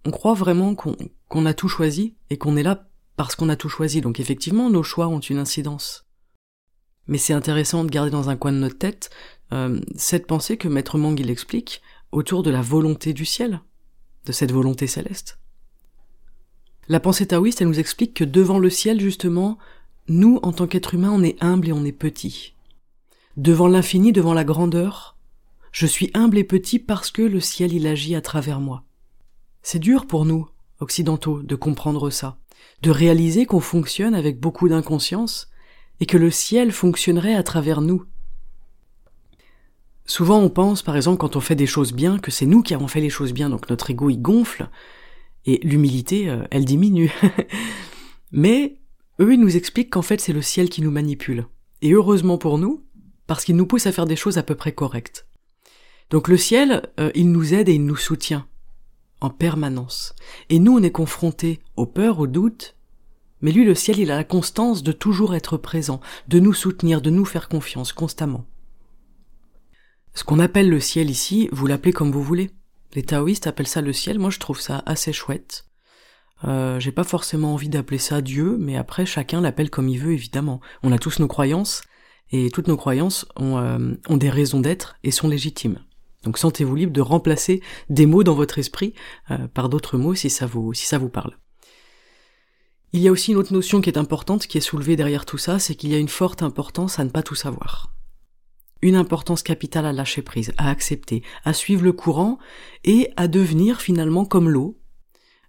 On 0.06 0.10
croit 0.10 0.34
vraiment 0.34 0.74
qu'on 0.74 1.46
a 1.46 1.54
tout 1.54 1.68
choisi 1.68 2.14
et 2.30 2.38
qu'on 2.38 2.56
est 2.56 2.62
là 2.62 2.86
parce 3.16 3.34
qu'on 3.34 3.50
a 3.50 3.56
tout 3.56 3.68
choisi, 3.68 4.00
donc 4.00 4.18
effectivement 4.18 4.70
nos 4.70 4.82
choix 4.82 5.08
ont 5.08 5.20
une 5.20 5.38
incidence. 5.38 6.06
Mais 7.06 7.18
c'est 7.18 7.34
intéressant 7.34 7.84
de 7.84 7.90
garder 7.90 8.10
dans 8.10 8.30
un 8.30 8.36
coin 8.36 8.52
de 8.52 8.58
notre 8.58 8.78
tête 8.78 9.10
euh, 9.52 9.80
cette 9.96 10.26
pensée 10.26 10.56
que 10.56 10.68
Maître 10.68 10.96
Mang 10.96 11.18
il 11.18 11.28
explique 11.28 11.82
autour 12.12 12.42
de 12.42 12.50
la 12.50 12.62
volonté 12.62 13.12
du 13.12 13.24
ciel, 13.26 13.60
de 14.24 14.32
cette 14.32 14.52
volonté 14.52 14.86
céleste. 14.86 15.39
La 16.90 16.98
pensée 16.98 17.24
taoïste, 17.24 17.60
elle 17.60 17.68
nous 17.68 17.78
explique 17.78 18.14
que 18.14 18.24
devant 18.24 18.58
le 18.58 18.68
ciel, 18.68 19.00
justement, 19.00 19.58
nous, 20.08 20.40
en 20.42 20.50
tant 20.50 20.66
qu'être 20.66 20.92
humain, 20.92 21.12
on 21.12 21.22
est 21.22 21.40
humble 21.40 21.68
et 21.68 21.72
on 21.72 21.84
est 21.84 21.92
petit. 21.92 22.54
Devant 23.36 23.68
l'infini, 23.68 24.10
devant 24.10 24.34
la 24.34 24.42
grandeur, 24.42 25.16
je 25.70 25.86
suis 25.86 26.10
humble 26.14 26.36
et 26.36 26.42
petit 26.42 26.80
parce 26.80 27.12
que 27.12 27.22
le 27.22 27.38
ciel 27.38 27.72
il 27.72 27.86
agit 27.86 28.16
à 28.16 28.20
travers 28.20 28.58
moi. 28.58 28.82
C'est 29.62 29.78
dur 29.78 30.08
pour 30.08 30.24
nous, 30.24 30.48
occidentaux, 30.80 31.42
de 31.42 31.54
comprendre 31.54 32.10
ça, 32.10 32.38
de 32.82 32.90
réaliser 32.90 33.46
qu'on 33.46 33.60
fonctionne 33.60 34.16
avec 34.16 34.40
beaucoup 34.40 34.68
d'inconscience 34.68 35.48
et 36.00 36.06
que 36.06 36.18
le 36.18 36.32
ciel 36.32 36.72
fonctionnerait 36.72 37.36
à 37.36 37.44
travers 37.44 37.82
nous. 37.82 38.04
Souvent 40.06 40.40
on 40.40 40.50
pense, 40.50 40.82
par 40.82 40.96
exemple, 40.96 41.18
quand 41.18 41.36
on 41.36 41.40
fait 41.40 41.54
des 41.54 41.68
choses 41.68 41.92
bien, 41.92 42.18
que 42.18 42.32
c'est 42.32 42.46
nous 42.46 42.64
qui 42.64 42.74
avons 42.74 42.88
fait 42.88 43.00
les 43.00 43.10
choses 43.10 43.32
bien, 43.32 43.48
donc 43.48 43.70
notre 43.70 43.90
ego 43.90 44.10
il 44.10 44.20
gonfle, 44.20 44.68
et 45.46 45.58
l'humilité, 45.62 46.28
euh, 46.28 46.44
elle 46.50 46.64
diminue. 46.64 47.12
Mais 48.32 48.76
eux, 49.20 49.34
ils 49.34 49.40
nous 49.40 49.56
expliquent 49.56 49.90
qu'en 49.90 50.02
fait 50.02 50.20
c'est 50.20 50.32
le 50.32 50.42
ciel 50.42 50.68
qui 50.68 50.82
nous 50.82 50.90
manipule. 50.90 51.46
Et 51.82 51.92
heureusement 51.92 52.38
pour 52.38 52.58
nous, 52.58 52.84
parce 53.26 53.44
qu'il 53.44 53.56
nous 53.56 53.66
pousse 53.66 53.86
à 53.86 53.92
faire 53.92 54.06
des 54.06 54.16
choses 54.16 54.38
à 54.38 54.42
peu 54.42 54.54
près 54.54 54.72
correctes. 54.72 55.26
Donc 56.10 56.28
le 56.28 56.36
ciel, 56.36 56.90
euh, 56.98 57.10
il 57.14 57.30
nous 57.30 57.54
aide 57.54 57.68
et 57.68 57.74
il 57.74 57.84
nous 57.84 57.96
soutient 57.96 58.46
en 59.20 59.30
permanence. 59.30 60.14
Et 60.48 60.58
nous, 60.58 60.78
on 60.78 60.82
est 60.82 60.90
confrontés 60.90 61.60
aux 61.76 61.86
peurs, 61.86 62.18
aux 62.18 62.26
doutes, 62.26 62.74
mais 63.42 63.52
lui, 63.52 63.64
le 63.64 63.74
ciel, 63.74 63.98
il 63.98 64.10
a 64.10 64.16
la 64.16 64.24
constance 64.24 64.82
de 64.82 64.92
toujours 64.92 65.34
être 65.34 65.56
présent, 65.56 66.00
de 66.28 66.40
nous 66.40 66.52
soutenir, 66.52 67.00
de 67.00 67.10
nous 67.10 67.24
faire 67.24 67.48
confiance 67.48 67.92
constamment. 67.92 68.46
Ce 70.14 70.24
qu'on 70.24 70.40
appelle 70.40 70.68
le 70.68 70.80
ciel 70.80 71.08
ici, 71.08 71.48
vous 71.52 71.66
l'appelez 71.66 71.92
comme 71.92 72.10
vous 72.10 72.22
voulez. 72.22 72.50
Les 72.94 73.02
taoïstes 73.02 73.46
appellent 73.46 73.66
ça 73.66 73.82
le 73.82 73.92
ciel, 73.92 74.18
moi 74.18 74.30
je 74.30 74.38
trouve 74.38 74.60
ça 74.60 74.82
assez 74.86 75.12
chouette. 75.12 75.66
Euh, 76.44 76.80
j'ai 76.80 76.92
pas 76.92 77.04
forcément 77.04 77.54
envie 77.54 77.68
d'appeler 77.68 77.98
ça 77.98 78.20
Dieu, 78.20 78.56
mais 78.58 78.76
après 78.76 79.06
chacun 79.06 79.40
l'appelle 79.40 79.70
comme 79.70 79.88
il 79.88 79.98
veut 79.98 80.12
évidemment. 80.12 80.60
On 80.82 80.92
a 80.92 80.98
tous 80.98 81.18
nos 81.20 81.28
croyances, 81.28 81.82
et 82.32 82.50
toutes 82.50 82.68
nos 82.68 82.76
croyances 82.76 83.26
ont, 83.36 83.58
euh, 83.58 84.16
des 84.16 84.30
raisons 84.30 84.60
d'être 84.60 84.96
et 85.02 85.10
sont 85.10 85.28
légitimes. 85.28 85.80
Donc 86.24 86.38
sentez-vous 86.38 86.74
libre 86.74 86.92
de 86.92 87.00
remplacer 87.00 87.62
des 87.88 88.06
mots 88.06 88.24
dans 88.24 88.34
votre 88.34 88.58
esprit 88.58 88.94
euh, 89.30 89.48
par 89.48 89.68
d'autres 89.68 89.96
mots 89.96 90.14
si 90.14 90.30
ça 90.30 90.46
vous 90.46 91.08
parle. 91.08 91.36
Il 92.92 93.00
y 93.00 93.08
a 93.08 93.12
aussi 93.12 93.30
une 93.30 93.38
autre 93.38 93.52
notion 93.52 93.80
qui 93.80 93.88
est 93.88 93.98
importante, 93.98 94.46
qui 94.46 94.58
est 94.58 94.62
soulevée 94.62 94.96
derrière 94.96 95.24
tout 95.24 95.38
ça, 95.38 95.60
c'est 95.60 95.76
qu'il 95.76 95.90
y 95.90 95.94
a 95.94 95.98
une 95.98 96.08
forte 96.08 96.42
importance 96.42 96.98
à 96.98 97.04
ne 97.04 97.10
pas 97.10 97.22
tout 97.22 97.36
savoir. 97.36 97.92
Une 98.82 98.96
importance 98.96 99.42
capitale 99.42 99.86
à 99.86 99.92
lâcher 99.92 100.22
prise, 100.22 100.52
à 100.56 100.70
accepter, 100.70 101.22
à 101.44 101.52
suivre 101.52 101.84
le 101.84 101.92
courant 101.92 102.38
et 102.84 103.12
à 103.16 103.28
devenir 103.28 103.80
finalement 103.80 104.24
comme 104.24 104.48
l'eau, 104.48 104.78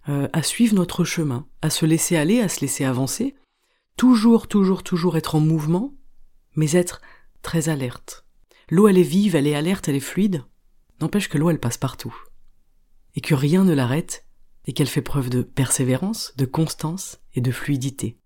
euh, 0.08 0.28
à 0.32 0.42
suivre 0.42 0.74
notre 0.74 1.04
chemin, 1.04 1.46
à 1.62 1.70
se 1.70 1.86
laisser 1.86 2.16
aller, 2.16 2.40
à 2.40 2.48
se 2.48 2.60
laisser 2.60 2.84
avancer, 2.84 3.34
toujours, 3.96 4.48
toujours, 4.48 4.82
toujours 4.82 5.16
être 5.16 5.34
en 5.34 5.40
mouvement, 5.40 5.94
mais 6.56 6.72
être 6.72 7.00
très 7.40 7.68
alerte. 7.68 8.26
L'eau, 8.68 8.88
elle 8.88 8.98
est 8.98 9.02
vive, 9.02 9.36
elle 9.36 9.46
est 9.46 9.54
alerte, 9.54 9.88
elle 9.88 9.96
est 9.96 10.00
fluide, 10.00 10.44
n'empêche 11.00 11.28
que 11.28 11.38
l'eau, 11.38 11.50
elle 11.50 11.60
passe 11.60 11.78
partout. 11.78 12.14
Et 13.14 13.20
que 13.20 13.34
rien 13.34 13.64
ne 13.64 13.74
l'arrête, 13.74 14.26
et 14.66 14.72
qu'elle 14.72 14.88
fait 14.88 15.02
preuve 15.02 15.30
de 15.30 15.42
persévérance, 15.42 16.34
de 16.36 16.46
constance 16.46 17.20
et 17.34 17.40
de 17.40 17.50
fluidité. 17.50 18.18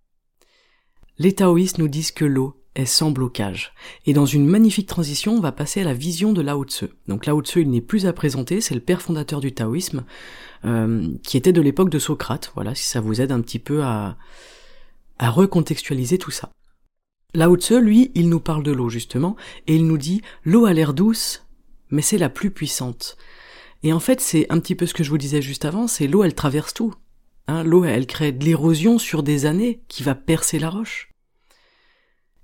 Les 1.19 1.35
taoïstes 1.35 1.79
nous 1.79 1.89
disent 1.89 2.13
que 2.13 2.25
l'eau 2.25 2.63
est 2.76 2.87
sans 2.87 3.11
blocage. 3.11 3.73
Et 4.04 4.12
dans 4.12 4.26
une 4.26 4.47
magnifique 4.47 4.87
transition, 4.87 5.35
on 5.35 5.40
va 5.40 5.52
passer 5.52 5.80
à 5.80 5.85
la 5.85 5.95
vision 5.95 6.33
de 6.33 6.42
Lao 6.42 6.64
Tse. 6.64 6.85
Donc 7.09 7.26
Lao 7.26 7.42
Tse, 7.42 7.56
il 7.56 7.71
n'est 7.71 7.80
plus 7.80 8.06
à 8.06 8.12
présenter, 8.12 8.61
c'est 8.61 8.75
le 8.75 8.80
père 8.80 9.02
fondateur 9.02 9.40
du 9.40 9.52
taoïsme, 9.52 10.04
euh, 10.64 11.09
qui 11.23 11.37
était 11.37 11.52
de 11.52 11.61
l'époque 11.61 11.90
de 11.90 11.99
Socrate. 11.99 12.52
Voilà, 12.54 12.75
si 12.75 12.85
ça 12.85 13.00
vous 13.00 13.21
aide 13.21 13.33
un 13.33 13.40
petit 13.40 13.59
peu 13.59 13.83
à, 13.83 14.16
recontextualiser 15.18 16.18
tout 16.18 16.30
ça. 16.30 16.50
Lao 17.35 17.56
Tse, 17.56 17.73
lui, 17.73 18.12
il 18.14 18.28
nous 18.28 18.40
parle 18.40 18.62
de 18.62 18.73
l'eau 18.73 18.88
justement, 18.88 19.37
et 19.66 19.76
il 19.76 19.87
nous 19.87 19.99
dit 19.99 20.23
l'eau 20.45 20.66
a 20.66 20.73
l'air 20.73 20.95
douce, 20.95 21.45
mais 21.90 22.02
c'est 22.02 22.18
la 22.18 22.28
plus 22.28 22.50
puissante. 22.50 23.16
Et 23.83 23.92
en 23.92 24.00
fait, 24.00 24.21
c'est 24.21 24.47
un 24.50 24.59
petit 24.61 24.75
peu 24.75 24.87
ce 24.87 24.95
que 24.95 25.04
je 25.04 25.11
vous 25.11 25.18
disais 25.18 25.42
juste 25.42 25.64
avant, 25.64 25.87
c'est 25.87 26.06
l'eau, 26.06 26.25
elle 26.25 26.35
traverse 26.35 26.75
tout. 26.75 26.95
Hein, 27.49 27.62
l'eau, 27.62 27.85
elle 27.85 28.06
crée 28.06 28.33
de 28.33 28.45
l'érosion 28.45 28.99
sur 28.99 29.23
des 29.23 29.47
années 29.47 29.80
qui 29.88 30.02
va 30.02 30.14
percer 30.14 30.59
la 30.59 30.71
roche. 30.71 31.11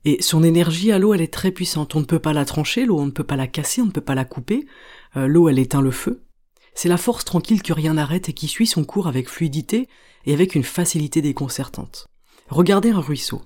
Et 0.04 0.20
son 0.20 0.42
énergie 0.42 0.90
à 0.90 0.98
l'eau, 0.98 1.14
elle 1.14 1.20
est 1.20 1.32
très 1.32 1.52
puissante. 1.52 1.94
On 1.94 2.00
ne 2.00 2.04
peut 2.04 2.18
pas 2.18 2.32
la 2.32 2.44
trancher, 2.44 2.84
l'eau, 2.84 2.98
on 2.98 3.06
ne 3.06 3.10
peut 3.10 3.24
pas 3.24 3.36
la 3.36 3.46
casser, 3.46 3.80
on 3.82 3.86
ne 3.86 3.90
peut 3.90 4.00
pas 4.00 4.14
la 4.14 4.24
couper. 4.24 4.66
Euh, 5.16 5.26
l'eau, 5.26 5.48
elle 5.48 5.58
éteint 5.58 5.82
le 5.82 5.92
feu. 5.92 6.22
C'est 6.74 6.88
la 6.88 6.96
force 6.96 7.24
tranquille 7.24 7.62
que 7.62 7.72
rien 7.72 7.94
n'arrête 7.94 8.28
et 8.28 8.32
qui 8.32 8.48
suit 8.48 8.66
son 8.66 8.84
cours 8.84 9.06
avec 9.06 9.28
fluidité 9.28 9.88
et 10.24 10.32
avec 10.32 10.54
une 10.54 10.64
facilité 10.64 11.22
déconcertante. 11.22 12.06
Regardez 12.48 12.90
un 12.90 13.00
ruisseau. 13.00 13.42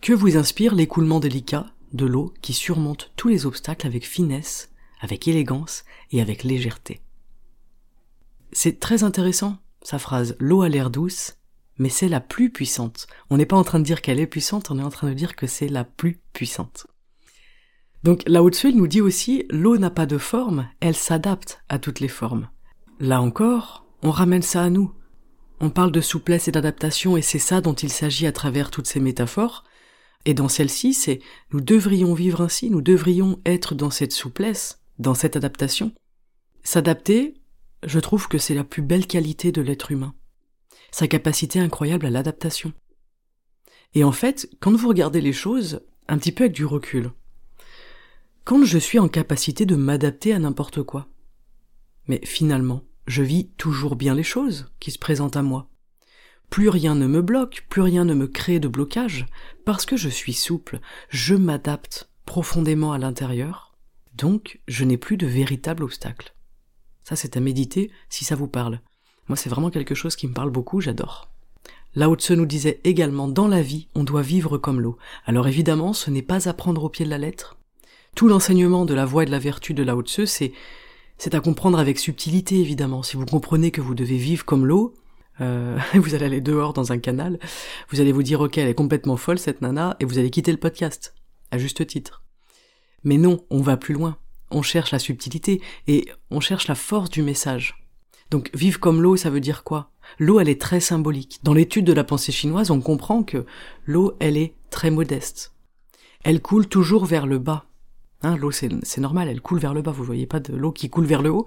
Que 0.00 0.12
vous 0.12 0.36
inspire 0.36 0.74
l'écoulement 0.74 1.20
délicat 1.20 1.66
de 1.92 2.06
l'eau 2.06 2.32
qui 2.40 2.52
surmonte 2.52 3.12
tous 3.16 3.28
les 3.28 3.44
obstacles 3.44 3.86
avec 3.86 4.06
finesse, 4.06 4.70
avec 5.00 5.28
élégance 5.28 5.84
et 6.10 6.20
avec 6.20 6.44
légèreté. 6.44 7.00
C'est 8.52 8.80
très 8.80 9.02
intéressant, 9.02 9.58
sa 9.82 9.98
phrase 9.98 10.36
L'eau 10.38 10.62
a 10.62 10.68
l'air 10.68 10.90
douce, 10.90 11.36
mais 11.78 11.88
c'est 11.88 12.08
la 12.08 12.20
plus 12.20 12.50
puissante. 12.50 13.06
On 13.30 13.36
n'est 13.36 13.46
pas 13.46 13.56
en 13.56 13.64
train 13.64 13.78
de 13.78 13.84
dire 13.84 14.02
qu'elle 14.02 14.20
est 14.20 14.26
puissante, 14.26 14.70
on 14.70 14.78
est 14.78 14.82
en 14.82 14.90
train 14.90 15.08
de 15.08 15.14
dire 15.14 15.36
que 15.36 15.46
c'est 15.46 15.68
la 15.68 15.84
plus 15.84 16.20
puissante. 16.32 16.86
Donc 18.02 18.22
Lao 18.26 18.50
Tzu, 18.50 18.72
nous 18.72 18.88
dit 18.88 19.00
aussi, 19.00 19.46
l'eau 19.50 19.78
n'a 19.78 19.90
pas 19.90 20.06
de 20.06 20.18
forme, 20.18 20.68
elle 20.80 20.96
s'adapte 20.96 21.62
à 21.68 21.78
toutes 21.78 22.00
les 22.00 22.08
formes. 22.08 22.48
Là 22.98 23.20
encore, 23.20 23.86
on 24.02 24.10
ramène 24.10 24.42
ça 24.42 24.62
à 24.62 24.70
nous. 24.70 24.92
On 25.60 25.70
parle 25.70 25.92
de 25.92 26.00
souplesse 26.00 26.48
et 26.48 26.52
d'adaptation 26.52 27.16
et 27.16 27.22
c'est 27.22 27.38
ça 27.38 27.60
dont 27.60 27.74
il 27.74 27.90
s'agit 27.90 28.26
à 28.26 28.32
travers 28.32 28.70
toutes 28.70 28.88
ces 28.88 28.98
métaphores. 28.98 29.62
Et 30.24 30.34
dans 30.34 30.48
celle-ci, 30.48 30.94
c'est 30.94 31.20
nous 31.52 31.60
devrions 31.60 32.14
vivre 32.14 32.40
ainsi, 32.42 32.70
nous 32.70 32.82
devrions 32.82 33.40
être 33.46 33.74
dans 33.76 33.90
cette 33.90 34.12
souplesse, 34.12 34.80
dans 34.98 35.14
cette 35.14 35.36
adaptation. 35.36 35.92
S'adapter, 36.64 37.34
je 37.84 38.00
trouve 38.00 38.28
que 38.28 38.38
c'est 38.38 38.54
la 38.54 38.64
plus 38.64 38.82
belle 38.82 39.06
qualité 39.06 39.52
de 39.52 39.62
l'être 39.62 39.92
humain. 39.92 40.14
Sa 40.92 41.08
capacité 41.08 41.58
incroyable 41.58 42.06
à 42.06 42.10
l'adaptation. 42.10 42.72
Et 43.94 44.04
en 44.04 44.12
fait, 44.12 44.48
quand 44.60 44.76
vous 44.76 44.88
regardez 44.88 45.20
les 45.20 45.32
choses, 45.32 45.80
un 46.06 46.18
petit 46.18 46.32
peu 46.32 46.44
avec 46.44 46.54
du 46.54 46.64
recul, 46.64 47.10
quand 48.44 48.64
je 48.64 48.78
suis 48.78 48.98
en 48.98 49.08
capacité 49.08 49.66
de 49.66 49.74
m'adapter 49.74 50.32
à 50.32 50.38
n'importe 50.38 50.82
quoi, 50.82 51.08
mais 52.08 52.20
finalement, 52.24 52.82
je 53.06 53.22
vis 53.22 53.48
toujours 53.56 53.96
bien 53.96 54.14
les 54.14 54.22
choses 54.22 54.70
qui 54.80 54.90
se 54.90 54.98
présentent 54.98 55.36
à 55.36 55.42
moi. 55.42 55.68
Plus 56.50 56.68
rien 56.68 56.94
ne 56.94 57.06
me 57.06 57.22
bloque, 57.22 57.66
plus 57.70 57.82
rien 57.82 58.04
ne 58.04 58.14
me 58.14 58.26
crée 58.26 58.60
de 58.60 58.68
blocage, 58.68 59.26
parce 59.64 59.86
que 59.86 59.96
je 59.96 60.10
suis 60.10 60.34
souple, 60.34 60.80
je 61.08 61.34
m'adapte 61.34 62.10
profondément 62.26 62.92
à 62.92 62.98
l'intérieur, 62.98 63.74
donc 64.14 64.60
je 64.68 64.84
n'ai 64.84 64.98
plus 64.98 65.16
de 65.16 65.26
véritable 65.26 65.84
obstacle. 65.84 66.34
Ça 67.04 67.16
c'est 67.16 67.36
à 67.36 67.40
méditer 67.40 67.90
si 68.10 68.24
ça 68.24 68.36
vous 68.36 68.48
parle. 68.48 68.80
Moi 69.28 69.36
c'est 69.36 69.50
vraiment 69.50 69.70
quelque 69.70 69.94
chose 69.94 70.16
qui 70.16 70.28
me 70.28 70.34
parle 70.34 70.50
beaucoup, 70.50 70.80
j'adore. 70.80 71.28
Lao 71.94 72.16
Tse 72.16 72.30
nous 72.30 72.46
disait 72.46 72.80
également 72.84 73.28
dans 73.28 73.48
la 73.48 73.60
vie, 73.60 73.88
on 73.94 74.04
doit 74.04 74.22
vivre 74.22 74.56
comme 74.56 74.80
l'eau. 74.80 74.96
Alors 75.26 75.46
évidemment, 75.46 75.92
ce 75.92 76.10
n'est 76.10 76.22
pas 76.22 76.48
à 76.48 76.54
prendre 76.54 76.84
au 76.84 76.88
pied 76.88 77.04
de 77.04 77.10
la 77.10 77.18
lettre. 77.18 77.56
Tout 78.14 78.28
l'enseignement 78.28 78.84
de 78.84 78.94
la 78.94 79.04
voie 79.04 79.22
et 79.22 79.26
de 79.26 79.30
la 79.30 79.38
vertu 79.38 79.74
de 79.74 79.82
Lao 79.82 80.02
c'est 80.06 80.52
c'est 81.18 81.34
à 81.34 81.40
comprendre 81.40 81.78
avec 81.78 81.98
subtilité, 81.98 82.58
évidemment. 82.58 83.04
Si 83.04 83.16
vous 83.16 83.26
comprenez 83.26 83.70
que 83.70 83.80
vous 83.80 83.94
devez 83.94 84.16
vivre 84.16 84.44
comme 84.44 84.66
l'eau, 84.66 84.94
euh, 85.40 85.78
vous 85.94 86.14
allez 86.14 86.24
aller 86.24 86.40
dehors 86.40 86.72
dans 86.72 86.90
un 86.90 86.98
canal, 86.98 87.38
vous 87.90 88.00
allez 88.00 88.10
vous 88.10 88.24
dire 88.24 88.40
ok, 88.40 88.58
elle 88.58 88.68
est 88.68 88.74
complètement 88.74 89.16
folle 89.16 89.38
cette 89.38 89.60
nana, 89.60 89.96
et 90.00 90.04
vous 90.04 90.18
allez 90.18 90.30
quitter 90.30 90.50
le 90.50 90.58
podcast, 90.58 91.14
à 91.50 91.58
juste 91.58 91.86
titre. 91.86 92.22
Mais 93.04 93.18
non, 93.18 93.44
on 93.50 93.60
va 93.60 93.76
plus 93.76 93.94
loin. 93.94 94.16
On 94.50 94.62
cherche 94.62 94.90
la 94.90 94.98
subtilité 94.98 95.62
et 95.86 96.08
on 96.30 96.40
cherche 96.40 96.68
la 96.68 96.74
force 96.74 97.10
du 97.10 97.22
message. 97.22 97.81
Donc 98.32 98.48
vivre 98.54 98.80
comme 98.80 99.02
l'eau, 99.02 99.16
ça 99.16 99.28
veut 99.28 99.40
dire 99.40 99.62
quoi? 99.62 99.90
L'eau, 100.18 100.40
elle 100.40 100.48
est 100.48 100.60
très 100.60 100.80
symbolique. 100.80 101.40
Dans 101.42 101.52
l'étude 101.52 101.84
de 101.84 101.92
la 101.92 102.02
pensée 102.02 102.32
chinoise, 102.32 102.70
on 102.70 102.80
comprend 102.80 103.22
que 103.22 103.44
l'eau, 103.84 104.16
elle 104.20 104.38
est 104.38 104.54
très 104.70 104.90
modeste. 104.90 105.52
Elle 106.24 106.40
coule 106.40 106.66
toujours 106.66 107.04
vers 107.04 107.26
le 107.26 107.38
bas. 107.38 107.66
Hein, 108.22 108.38
l'eau, 108.38 108.50
c'est 108.50 108.98
normal, 108.98 109.28
elle 109.28 109.42
coule 109.42 109.58
vers 109.58 109.74
le 109.74 109.82
bas, 109.82 109.90
vous 109.90 110.02
voyez 110.02 110.24
pas 110.24 110.40
de 110.40 110.56
l'eau 110.56 110.72
qui 110.72 110.88
coule 110.88 111.04
vers 111.04 111.20
le 111.20 111.30
haut. 111.30 111.44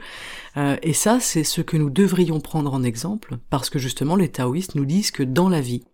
Euh, 0.57 0.77
et 0.83 0.93
ça, 0.93 1.19
c'est 1.19 1.43
ce 1.43 1.61
que 1.61 1.75
nous 1.75 1.89
devrions 1.89 2.39
prendre 2.39 2.71
en 2.71 2.83
exemple, 2.83 3.39
parce 3.49 3.71
que 3.71 3.79
justement, 3.79 4.15
les 4.15 4.29
taoïstes 4.29 4.75
nous 4.75 4.85
disent 4.85 5.09
que 5.09 5.23
dans 5.23 5.49
la 5.49 5.61
vie, 5.61 5.85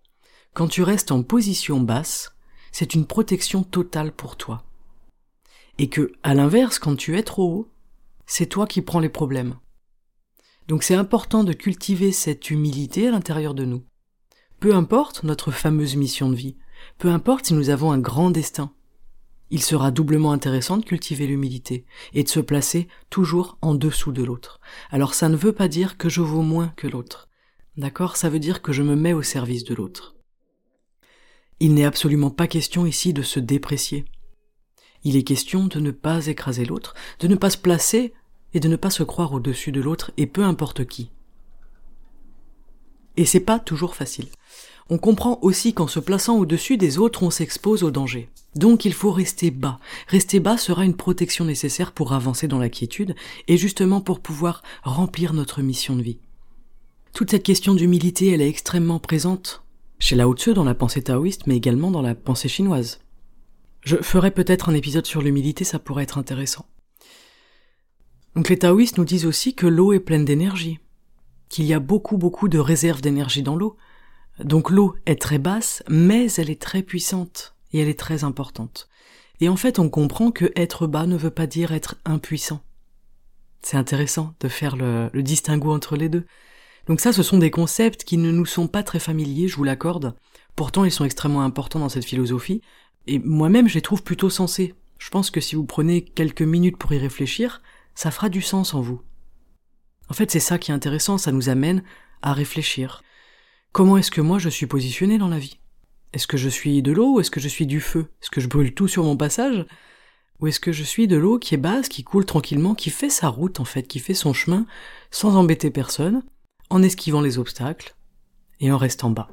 quand 0.54 0.68
tu 0.68 0.84
restes 0.84 1.14
en 1.14 1.24
position 1.24 1.80
basse, 1.80 2.36
c'est 2.74 2.96
une 2.96 3.06
protection 3.06 3.64
totale 3.64 4.12
pour 4.12 4.36
toi. 4.36 4.66
Et 5.78 5.88
que, 5.88 6.12
à 6.24 6.34
l'inverse, 6.34 6.80
quand 6.80 6.98
tu 6.98 7.18
es 7.18 7.24
trop 7.24 7.50
haut, 7.50 7.68
c'est 8.26 8.48
toi 8.48 8.68
qui 8.68 8.82
prends 8.82 9.00
les 9.00 9.08
problèmes. 9.08 9.56
Donc 10.72 10.84
c'est 10.84 10.96
important 10.96 11.44
de 11.44 11.52
cultiver 11.52 12.14
cette 12.14 12.50
humilité 12.50 13.10
à 13.10 13.12
l'intérieur 13.12 13.54
de 13.54 13.66
nous. 13.66 13.84
Peu 14.62 14.74
importe 14.74 15.26
notre 15.26 15.52
fameuse 15.52 15.98
mission 15.98 16.30
de 16.30 16.36
vie, 16.36 16.56
peu 16.98 17.10
importe 17.10 17.48
si 17.48 17.54
nous 17.54 17.70
avons 17.70 17.92
un 17.92 18.00
grand 18.00 18.32
destin, 18.32 18.72
il 19.50 19.62
sera 19.62 19.92
doublement 19.92 20.32
intéressant 20.32 20.78
de 20.78 20.86
cultiver 20.86 21.28
l'humilité 21.28 21.84
et 22.14 22.24
de 22.24 22.30
se 22.30 22.40
placer 22.40 22.88
toujours 23.10 23.58
en 23.62 23.76
dessous 23.76 24.14
de 24.14 24.24
l'autre. 24.24 24.62
Alors 24.92 25.14
ça 25.14 25.28
ne 25.28 25.36
veut 25.36 25.52
pas 25.52 25.68
dire 25.68 25.98
que 25.98 26.08
je 26.08 26.22
vaux 26.22 26.42
moins 26.42 26.72
que 26.78 26.88
l'autre. 26.88 27.28
D'accord? 27.76 28.16
Ça 28.16 28.30
veut 28.30 28.40
dire 28.40 28.62
que 28.62 28.72
je 28.72 28.82
me 28.82 28.96
mets 28.96 29.12
au 29.12 29.24
service 29.24 29.66
de 29.66 29.76
l'autre. 29.76 30.16
Il 31.60 31.74
n'est 31.74 31.84
absolument 31.84 32.32
pas 32.32 32.48
question 32.48 32.86
ici 32.86 33.12
de 33.12 33.24
se 33.24 33.42
déprécier. 33.42 34.06
Il 35.04 35.18
est 35.18 35.24
question 35.24 35.68
de 35.68 35.82
ne 35.82 35.92
pas 35.92 36.28
écraser 36.28 36.64
l'autre, 36.64 36.94
de 37.20 37.28
ne 37.28 37.36
pas 37.36 37.50
se 37.50 37.58
placer 37.58 38.14
et 38.54 38.60
de 38.60 38.68
ne 38.68 38.76
pas 38.76 38.90
se 38.90 39.04
croire 39.04 39.34
au-dessus 39.34 39.72
de 39.72 39.82
l'autre 39.82 40.12
et 40.18 40.28
peu 40.28 40.44
importe 40.44 40.86
qui. 40.86 41.12
Et 43.18 43.26
c'est 43.26 43.40
pas 43.40 43.60
toujours 43.60 43.96
facile. 43.96 44.28
On 44.90 44.98
comprend 44.98 45.40
aussi 45.42 45.74
qu'en 45.74 45.88
se 45.88 46.00
plaçant 46.00 46.38
au-dessus 46.38 46.78
des 46.78 46.98
autres, 46.98 47.24
on 47.24 47.30
s'expose 47.30 47.84
au 47.84 47.92
danger. 47.92 48.30
Donc 48.56 48.84
il 48.84 48.94
faut 48.94 49.12
rester 49.12 49.52
bas. 49.52 49.80
Rester 50.08 50.40
bas 50.40 50.58
sera 50.58 50.84
une 50.84 50.98
protection 50.98 51.46
nécessaire 51.46 51.94
pour 51.94 52.14
avancer 52.14 52.48
dans 52.48 52.60
la 52.60 52.70
quiétude 52.70 53.16
et 53.48 53.58
justement 53.58 54.02
pour 54.02 54.20
pouvoir 54.20 54.64
remplir 54.84 55.34
notre 55.34 55.62
mission 55.62 55.96
de 55.96 56.02
vie. 56.02 56.20
Toute 57.14 57.32
cette 57.32 57.44
question 57.44 57.74
d'humilité, 57.74 58.32
elle 58.32 58.42
est 58.42 58.50
extrêmement 58.50 59.00
présente 59.00 59.64
chez 60.00 60.16
Lao 60.16 60.34
Tzu 60.34 60.54
dans 60.54 60.64
la 60.64 60.74
pensée 60.74 61.04
taoïste, 61.04 61.46
mais 61.46 61.56
également 61.56 61.92
dans 61.92 62.02
la 62.02 62.16
pensée 62.16 62.50
chinoise. 62.50 63.00
Je 63.82 63.98
ferai 63.98 64.32
peut-être 64.32 64.70
un 64.70 64.74
épisode 64.74 65.06
sur 65.06 65.22
l'humilité, 65.22 65.64
ça 65.64 65.80
pourrait 65.80 66.04
être 66.04 66.18
intéressant. 66.18 66.66
Donc 68.36 68.50
les 68.50 68.60
taoïstes 68.60 68.98
nous 68.98 69.06
disent 69.06 69.26
aussi 69.26 69.56
que 69.56 69.68
l'eau 69.68 69.94
est 69.94 70.00
pleine 70.00 70.26
d'énergie, 70.26 70.80
qu'il 71.50 71.66
y 71.66 71.74
a 71.74 71.80
beaucoup 71.80 72.18
beaucoup 72.18 72.48
de 72.48 72.60
réserves 72.60 73.02
d'énergie 73.02 73.44
dans 73.44 73.56
l'eau, 73.56 73.76
donc 74.44 74.70
l'eau 74.70 74.96
est 75.06 75.22
très 75.22 75.38
basse, 75.38 75.84
mais 75.90 76.32
elle 76.34 76.50
est 76.50 76.62
très 76.62 76.82
puissante 76.82 77.56
et 77.74 77.80
elle 77.80 77.90
est 77.90 78.00
très 78.00 78.24
importante. 78.24 78.88
Et 79.40 79.50
en 79.50 79.56
fait, 79.56 79.80
on 79.80 79.90
comprend 79.90 80.32
que 80.32 80.52
être 80.56 80.88
bas 80.88 81.08
ne 81.08 81.18
veut 81.18 81.32
pas 81.32 81.48
dire 81.48 81.74
être 81.74 81.96
impuissant. 82.06 82.62
C'est 83.62 83.78
intéressant 83.78 84.34
de 84.40 84.48
faire 84.48 84.76
le, 84.76 85.10
le 85.12 85.24
distinguo 85.24 85.74
entre 85.74 85.96
les 85.96 86.10
deux. 86.10 86.26
Donc 86.88 87.00
ça, 87.00 87.14
ce 87.14 87.24
sont 87.24 87.38
des 87.38 87.52
concepts 87.52 88.04
qui 88.04 88.18
ne 88.18 88.32
nous 88.32 88.46
sont 88.46 88.68
pas 88.68 88.84
très 88.84 89.00
familiers, 89.00 89.48
je 89.48 89.56
vous 89.56 89.64
l'accorde. 89.64 90.16
Pourtant, 90.56 90.86
ils 90.86 90.92
sont 90.92 91.06
extrêmement 91.06 91.44
importants 91.44 91.80
dans 91.80 91.90
cette 91.90 92.06
philosophie. 92.06 92.62
Et 93.08 93.20
moi-même, 93.20 93.68
je 93.68 93.76
les 93.76 93.82
trouve 93.82 94.04
plutôt 94.04 94.30
sensés. 94.30 94.74
Je 95.00 95.10
pense 95.10 95.32
que 95.32 95.42
si 95.42 95.56
vous 95.56 95.66
prenez 95.66 96.04
quelques 96.04 96.42
minutes 96.42 96.78
pour 96.78 96.94
y 96.94 96.98
réfléchir, 96.98 97.62
ça 97.96 98.12
fera 98.12 98.30
du 98.30 98.42
sens 98.42 98.74
en 98.74 98.82
vous. 98.82 99.02
En 100.10 100.14
fait, 100.14 100.32
c'est 100.32 100.40
ça 100.40 100.58
qui 100.58 100.72
est 100.72 100.74
intéressant, 100.74 101.18
ça 101.18 101.32
nous 101.32 101.50
amène 101.50 101.84
à 102.22 102.34
réfléchir. 102.34 103.02
Comment 103.72 103.98
est-ce 103.98 104.12
que 104.12 104.22
moi 104.22 104.40
je 104.40 104.50
suis 104.50 104.68
positionné 104.68 105.18
dans 105.18 105.30
la 105.30 105.40
vie? 105.40 105.60
Est-ce 106.14 106.28
que 106.28 106.38
je 106.38 106.50
suis 106.50 106.82
de 106.82 106.92
l'eau 106.92 107.14
ou 107.14 107.20
est-ce 107.22 107.32
que 107.32 107.40
je 107.40 107.48
suis 107.48 107.66
du 107.66 107.80
feu? 107.80 108.08
Est-ce 108.22 108.30
que 108.30 108.42
je 108.42 108.50
brûle 108.50 108.74
tout 108.74 108.90
sur 108.90 109.04
mon 109.04 109.16
passage? 109.16 109.66
Ou 110.40 110.48
est-ce 110.48 110.60
que 110.60 110.74
je 110.74 110.84
suis 110.84 111.08
de 111.08 111.16
l'eau 111.16 111.40
qui 111.40 111.56
est 111.56 111.58
basse, 111.58 111.88
qui 111.88 112.04
coule 112.04 112.26
tranquillement, 112.26 112.76
qui 112.76 112.90
fait 112.90 113.10
sa 113.10 113.30
route 113.30 113.60
en 113.60 113.66
fait, 113.66 113.84
qui 113.84 114.00
fait 114.00 114.14
son 114.14 114.34
chemin 114.34 114.66
sans 115.12 115.36
embêter 115.36 115.70
personne, 115.70 116.24
en 116.70 116.84
esquivant 116.84 117.22
les 117.22 117.38
obstacles 117.38 117.96
et 118.60 118.72
en 118.72 118.78
restant 118.78 119.12
bas? 119.12 119.30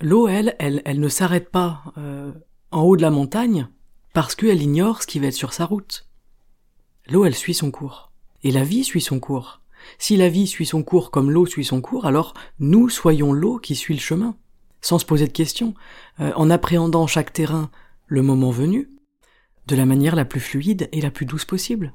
L'eau, 0.00 0.26
elle, 0.26 0.56
elle, 0.58 1.00
ne 1.00 1.08
s'arrête 1.08 1.50
pas 1.50 1.82
euh, 1.98 2.32
en 2.70 2.82
haut 2.82 2.96
de 2.96 3.02
la 3.02 3.10
montagne 3.10 3.68
parce 4.14 4.34
qu'elle 4.34 4.62
ignore 4.62 5.02
ce 5.02 5.06
qui 5.06 5.18
va 5.18 5.28
être 5.28 5.34
sur 5.34 5.52
sa 5.52 5.64
route. 5.64 6.07
L'eau, 7.10 7.24
elle 7.24 7.34
suit 7.34 7.54
son 7.54 7.70
cours. 7.70 8.12
Et 8.42 8.50
la 8.50 8.64
vie 8.64 8.84
suit 8.84 9.00
son 9.00 9.18
cours. 9.18 9.60
Si 9.98 10.16
la 10.16 10.28
vie 10.28 10.46
suit 10.46 10.66
son 10.66 10.82
cours 10.82 11.10
comme 11.10 11.30
l'eau 11.30 11.46
suit 11.46 11.64
son 11.64 11.80
cours, 11.80 12.06
alors 12.06 12.34
nous 12.58 12.88
soyons 12.88 13.32
l'eau 13.32 13.58
qui 13.58 13.74
suit 13.74 13.94
le 13.94 14.00
chemin, 14.00 14.36
sans 14.80 14.98
se 14.98 15.06
poser 15.06 15.26
de 15.26 15.32
questions, 15.32 15.74
euh, 16.20 16.32
en 16.36 16.50
appréhendant 16.50 17.06
chaque 17.06 17.32
terrain 17.32 17.70
le 18.06 18.22
moment 18.22 18.50
venu, 18.50 18.90
de 19.66 19.76
la 19.76 19.86
manière 19.86 20.16
la 20.16 20.24
plus 20.24 20.40
fluide 20.40 20.88
et 20.92 21.00
la 21.00 21.10
plus 21.10 21.26
douce 21.26 21.44
possible. 21.44 21.92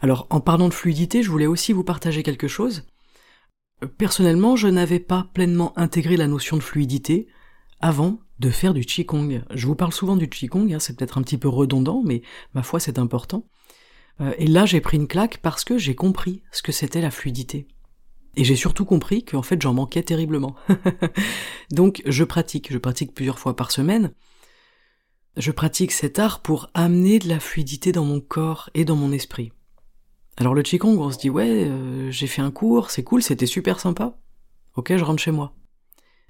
Alors, 0.00 0.26
en 0.30 0.40
parlant 0.40 0.68
de 0.68 0.74
fluidité, 0.74 1.22
je 1.22 1.30
voulais 1.30 1.46
aussi 1.46 1.72
vous 1.72 1.84
partager 1.84 2.22
quelque 2.22 2.48
chose. 2.48 2.84
Euh, 3.82 3.86
personnellement, 3.86 4.56
je 4.56 4.68
n'avais 4.68 5.00
pas 5.00 5.28
pleinement 5.34 5.78
intégré 5.78 6.16
la 6.16 6.26
notion 6.26 6.56
de 6.56 6.62
fluidité 6.62 7.28
avant 7.80 8.20
de 8.38 8.50
faire 8.50 8.74
du 8.74 8.84
Qigong. 8.84 9.42
Je 9.54 9.66
vous 9.66 9.74
parle 9.74 9.92
souvent 9.92 10.16
du 10.16 10.28
Qigong, 10.28 10.72
hein, 10.72 10.78
c'est 10.78 10.96
peut-être 10.96 11.18
un 11.18 11.22
petit 11.22 11.38
peu 11.38 11.48
redondant, 11.48 12.02
mais 12.04 12.22
ma 12.54 12.62
foi 12.62 12.80
c'est 12.80 12.98
important. 12.98 13.46
Euh, 14.20 14.32
et 14.38 14.46
là, 14.46 14.66
j'ai 14.66 14.80
pris 14.80 14.96
une 14.96 15.08
claque 15.08 15.38
parce 15.38 15.64
que 15.64 15.78
j'ai 15.78 15.94
compris 15.94 16.42
ce 16.52 16.62
que 16.62 16.72
c'était 16.72 17.00
la 17.00 17.10
fluidité. 17.10 17.66
Et 18.36 18.44
j'ai 18.44 18.56
surtout 18.56 18.84
compris 18.84 19.24
qu'en 19.24 19.42
fait, 19.42 19.60
j'en 19.62 19.74
manquais 19.74 20.02
terriblement. 20.02 20.56
Donc, 21.70 22.02
je 22.06 22.24
pratique. 22.24 22.72
Je 22.72 22.78
pratique 22.78 23.14
plusieurs 23.14 23.38
fois 23.38 23.54
par 23.54 23.70
semaine. 23.70 24.12
Je 25.36 25.50
pratique 25.50 25.92
cet 25.92 26.18
art 26.18 26.42
pour 26.42 26.70
amener 26.74 27.18
de 27.18 27.28
la 27.28 27.40
fluidité 27.40 27.92
dans 27.92 28.04
mon 28.04 28.20
corps 28.20 28.70
et 28.74 28.84
dans 28.84 28.96
mon 28.96 29.12
esprit. 29.12 29.52
Alors 30.36 30.54
le 30.54 30.62
Qigong, 30.62 30.98
on 30.98 31.10
se 31.10 31.18
dit 31.18 31.30
ouais, 31.30 31.64
euh, 31.64 32.10
j'ai 32.10 32.26
fait 32.26 32.42
un 32.42 32.50
cours, 32.50 32.90
c'est 32.90 33.04
cool, 33.04 33.22
c'était 33.22 33.46
super 33.46 33.78
sympa. 33.78 34.16
Ok, 34.74 34.96
je 34.96 35.04
rentre 35.04 35.22
chez 35.22 35.30
moi. 35.30 35.54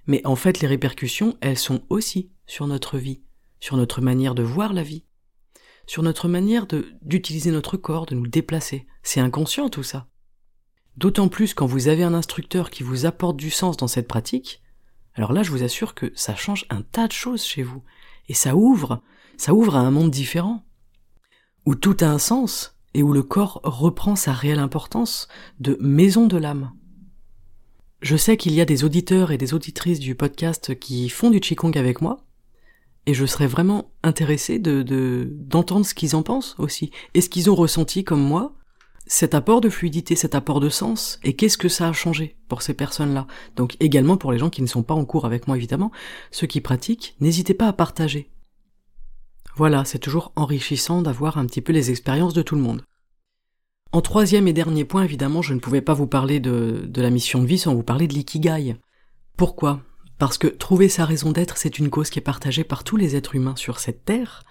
Mais 0.07 0.21
en 0.27 0.37
fait, 0.37 0.61
les 0.61 0.69
répercussions, 0.69 1.37
elles 1.41 1.59
sont 1.59 1.83
aussi 1.89 2.31
sur 2.47 2.67
notre 2.67 2.99
vie, 2.99 3.23
sur 3.61 3.77
notre 3.77 4.03
manière 4.03 4.35
de 4.35 4.43
voir 4.43 4.75
la 4.75 4.83
vie, 4.83 5.05
sur 5.87 6.03
notre 6.03 6.29
manière 6.29 6.67
d'utiliser 7.03 7.51
notre 7.51 7.77
corps, 7.77 8.07
de 8.07 8.15
nous 8.15 8.27
déplacer. 8.27 8.87
C'est 9.03 9.21
inconscient 9.21 9.69
tout 9.69 9.83
ça. 9.83 10.07
D'autant 10.97 11.29
plus 11.29 11.55
quand 11.55 11.67
vous 11.67 11.89
avez 11.89 12.05
un 12.05 12.15
instructeur 12.15 12.71
qui 12.71 12.83
vous 12.83 13.07
apporte 13.07 13.37
du 13.37 13.51
sens 13.51 13.77
dans 13.77 13.89
cette 13.89 14.09
pratique, 14.09 14.63
alors 15.15 15.33
là 15.33 15.43
je 15.43 15.51
vous 15.51 15.63
assure 15.63 15.95
que 15.95 16.13
ça 16.15 16.35
change 16.35 16.67
un 16.71 16.83
tas 16.83 17.07
de 17.07 17.13
choses 17.13 17.45
chez 17.45 17.63
vous. 17.63 17.83
Et 18.29 18.35
ça 18.35 18.57
ouvre, 18.57 19.03
ça 19.37 19.55
ouvre 19.55 19.77
à 19.77 19.81
un 19.81 19.91
monde 19.91 20.11
différent. 20.11 20.65
Où 21.67 21.75
tout 21.75 21.97
a 22.01 22.07
un 22.07 22.19
sens 22.19 22.79
et 22.95 23.03
où 23.03 23.13
le 23.13 23.23
corps 23.23 23.61
reprend 23.65 24.17
sa 24.17 24.33
réelle 24.33 24.59
importance 24.59 25.29
de 25.59 25.77
maison 25.81 26.27
de 26.27 26.37
l'âme. 26.37 26.73
Je 28.01 28.17
sais 28.17 28.37
qu'il 28.37 28.53
y 28.53 28.61
a 28.61 28.67
des 28.67 28.85
auditeurs 28.85 29.33
et 29.33 29.39
des 29.39 29.55
auditrices 29.55 29.99
du 29.99 30.15
podcast 30.15 30.79
qui 30.79 31.09
font 31.09 31.31
du 31.31 31.41
Qigong 31.41 31.77
avec 31.77 32.01
moi, 32.01 32.25
et 33.07 33.15
je 33.15 33.27
serais 33.27 33.47
vraiment 33.47 33.91
intéressé 34.03 34.59
de, 34.59 35.29
d'entendre 35.31 35.87
ce 35.87 35.95
qu'ils 35.95 36.17
en 36.17 36.23
pensent 36.23 36.55
aussi, 36.59 36.91
et 37.15 37.21
ce 37.21 37.29
qu'ils 37.29 37.51
ont 37.51 37.55
ressenti 37.55 38.05
comme 38.05 38.23
moi, 38.23 38.55
cet 39.07 39.35
apport 39.35 39.61
de 39.61 39.69
fluidité, 39.69 40.17
cet 40.17 40.35
apport 40.35 40.61
de 40.61 40.71
sens, 40.71 41.19
et 41.23 41.35
qu'est-ce 41.37 41.59
que 41.59 41.69
ça 41.69 41.89
a 41.89 41.93
changé 41.93 42.37
pour 42.49 42.63
ces 42.63 42.73
personnes-là? 42.73 43.27
Donc 43.57 43.77
également 43.81 44.17
pour 44.17 44.33
les 44.33 44.39
gens 44.39 44.51
qui 44.51 44.63
ne 44.63 44.67
sont 44.67 44.83
pas 44.83 44.95
en 44.95 45.05
cours 45.05 45.27
avec 45.27 45.47
moi 45.47 45.57
évidemment, 45.57 45.93
ceux 46.31 46.47
qui 46.47 46.61
pratiquent, 46.61 47.15
n'hésitez 47.21 47.55
pas 47.55 47.69
à 47.69 47.73
partager. 47.75 48.31
Voilà, 49.57 49.85
c'est 49.85 49.99
toujours 49.99 50.33
enrichissant 50.37 51.03
d'avoir 51.03 51.39
un 51.39 51.47
petit 51.47 51.61
peu 51.61 51.73
les 51.73 51.91
expériences 51.91 52.35
de 52.35 52.43
tout 52.43 52.57
le 52.57 52.63
monde. 52.63 52.83
En 53.93 54.01
troisième 54.01 54.49
et 54.49 54.53
dernier 54.53 54.85
point, 54.85 55.05
évidemment, 55.05 55.43
je 55.43 55.55
ne 55.55 55.61
pouvais 55.61 55.81
pas 55.81 55.95
vous 55.95 56.09
parler 56.09 56.41
de, 56.41 56.85
de 56.89 57.03
la 57.03 57.11
mission 57.11 57.41
de 57.41 57.47
vie 57.47 57.59
sans 57.59 57.75
vous 57.75 57.85
parler 57.85 58.09
de 58.09 58.15
l'ikigai. 58.15 58.77
Pourquoi? 59.37 59.83
Parce 60.25 60.39
que 60.39 60.47
trouver 60.47 60.89
sa 60.89 61.05
raison 61.05 61.33
d'être, 61.33 61.59
c'est 61.59 61.79
une 61.79 61.91
cause 61.91 62.09
qui 62.09 62.19
est 62.19 62.23
partagée 62.23 62.65
par 62.65 62.83
tous 62.83 62.97
les 62.97 63.15
êtres 63.15 63.35
humains 63.35 63.57
sur 63.57 63.79
cette 63.79 64.07
terre, 64.07 64.43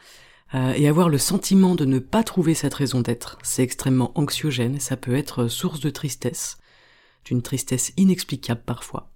euh, 0.54 0.72
et 0.76 0.88
avoir 0.88 1.10
le 1.10 1.18
sentiment 1.18 1.74
de 1.74 1.84
ne 1.84 1.98
pas 1.98 2.24
trouver 2.24 2.54
cette 2.54 2.76
raison 2.76 3.02
d'être, 3.02 3.40
c'est 3.42 3.64
extrêmement 3.64 4.12
anxiogène, 4.14 4.80
ça 4.80 4.98
peut 4.98 5.16
être 5.16 5.48
source 5.48 5.80
de 5.80 5.90
tristesse, 5.90 6.60
d'une 7.26 7.42
tristesse 7.42 7.92
inexplicable 7.98 8.62
parfois. 8.64 9.10